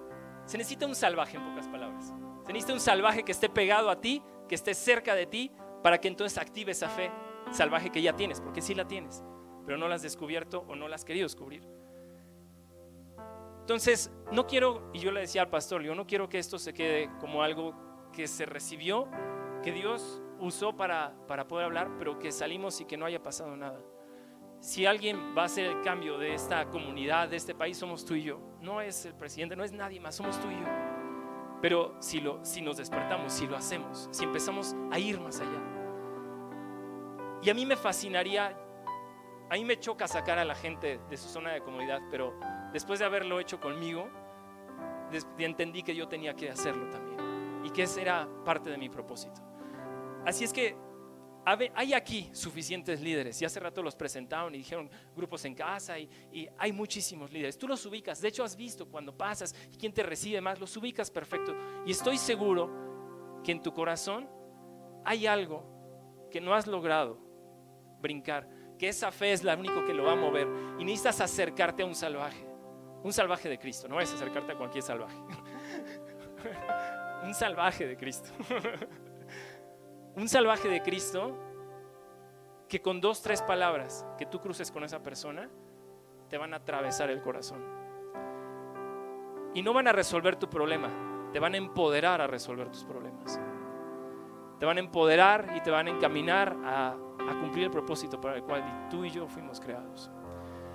[0.45, 2.15] se necesita un salvaje en pocas palabras,
[2.45, 5.51] se necesita un salvaje que esté pegado a ti que esté cerca de ti
[5.83, 7.11] para que entonces active esa fe
[7.51, 9.23] salvaje que ya tienes, porque sí la tienes,
[9.67, 11.67] pero no la has descubierto o no la has querido descubrir.
[13.61, 16.75] Entonces, no quiero, y yo le decía al pastor, yo no quiero que esto se
[16.75, 17.75] quede como algo
[18.13, 19.09] que se recibió,
[19.63, 23.57] que Dios usó para, para poder hablar, pero que salimos y que no haya pasado
[23.57, 23.81] nada.
[24.61, 28.15] Si alguien va a hacer el cambio de esta comunidad, de este país, somos tú
[28.15, 28.41] y yo.
[28.61, 30.84] No es el presidente, no es nadie más, somos tú y yo.
[31.65, 35.63] Pero si, lo, si nos despertamos, si lo hacemos, si empezamos a ir más allá.
[37.41, 38.55] Y a mí me fascinaría,
[39.49, 42.39] a mí me choca sacar a la gente de su zona de comodidad, pero
[42.71, 44.11] después de haberlo hecho conmigo,
[45.39, 47.19] entendí que yo tenía que hacerlo también
[47.65, 49.41] y que ese era parte de mi propósito.
[50.27, 50.77] Así es que
[51.45, 53.41] hay aquí suficientes líderes.
[53.43, 56.09] Y hace rato los presentaron y dijeron grupos en casa y,
[56.59, 57.59] hay muchísimos líderes.
[57.59, 58.21] Tú los ubicas.
[58.21, 61.55] De hecho, has visto cuando pasas y quién te recibe más, los ubicas perfecto.
[61.87, 64.29] Y estoy seguro que en tu corazón
[65.05, 67.19] hay algo que no has logrado
[68.01, 68.49] brincar.
[68.79, 70.49] Que esa fe es la única que lo va a mover.
[70.79, 72.45] Y necesitas acercarte a un salvaje.
[73.03, 73.87] Un salvaje de Cristo.
[73.87, 75.17] No es acercarte a cualquier salvaje.
[77.25, 78.31] un salvaje de Cristo.
[80.17, 81.37] un salvaje de Cristo
[82.69, 85.49] que con dos, tres palabras que tú cruces con esa persona,
[86.29, 87.63] te van a atravesar el corazón.
[89.55, 93.41] Y no van a resolver tu problema, te van a empoderar a resolver tus problemas.
[94.59, 96.97] Te van a empoderar y te van a encaminar a,
[97.41, 100.11] cumplir el propósito para el cual tú y yo fuimos creados.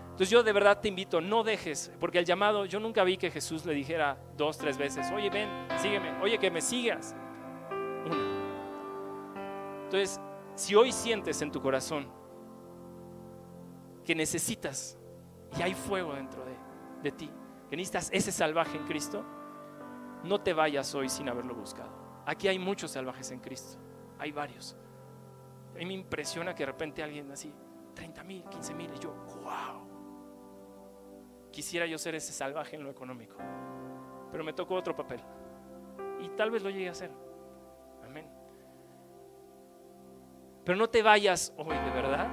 [0.03, 3.31] Entonces yo de verdad te invito, no dejes, porque el llamado, yo nunca vi que
[3.31, 7.15] Jesús le dijera dos, tres veces, oye, ven, sígueme, oye, que me sigas.
[8.05, 8.38] Una.
[9.89, 10.21] Entonces,
[10.53, 12.07] si hoy sientes en tu corazón
[14.05, 14.99] que necesitas
[15.57, 16.45] y hay fuego dentro
[17.01, 17.27] de, ti,
[17.67, 19.25] que necesitas ese salvaje en Cristo,
[20.23, 21.89] no te vayas hoy sin haberlo buscado.
[22.27, 23.79] Aquí hay muchos salvajes en Cristo,
[24.19, 24.77] hay varios.
[25.73, 27.51] A mí me impresiona que de repente alguien así,
[27.95, 29.11] 30 mil, 15 mil, y yo,
[29.41, 31.49] wow.
[31.51, 33.37] Quisiera yo ser ese salvaje en lo económico,
[34.31, 35.19] pero me tocó otro papel.
[36.21, 37.28] Y tal vez lo llegue a hacer.
[40.63, 42.27] Pero no te vayas hoy, de verdad.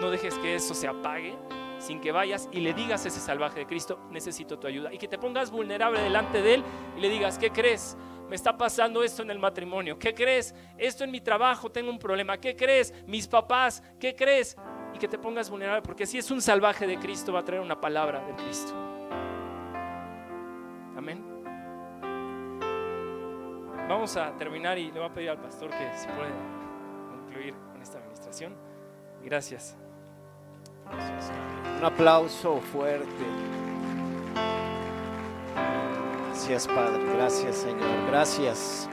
[0.00, 1.36] No dejes que eso se apague
[1.82, 4.92] sin que vayas y le digas a ese salvaje de Cristo, necesito tu ayuda.
[4.92, 6.64] Y que te pongas vulnerable delante de Él
[6.96, 7.96] y le digas, ¿qué crees?
[8.28, 9.98] Me está pasando esto en el matrimonio.
[9.98, 10.54] ¿Qué crees?
[10.78, 12.38] Esto en mi trabajo, tengo un problema.
[12.38, 12.94] ¿Qué crees?
[13.06, 14.56] Mis papás, ¿qué crees?
[14.94, 17.60] Y que te pongas vulnerable, porque si es un salvaje de Cristo, va a traer
[17.60, 18.72] una palabra de Cristo.
[20.96, 21.22] Amén.
[23.88, 26.61] Vamos a terminar y le voy a pedir al pastor que si puede
[27.72, 28.54] con esta administración.
[29.22, 29.76] Gracias.
[31.78, 33.06] Un aplauso fuerte.
[36.28, 37.04] Gracias, Padre.
[37.14, 38.06] Gracias, Señor.
[38.08, 38.88] Gracias.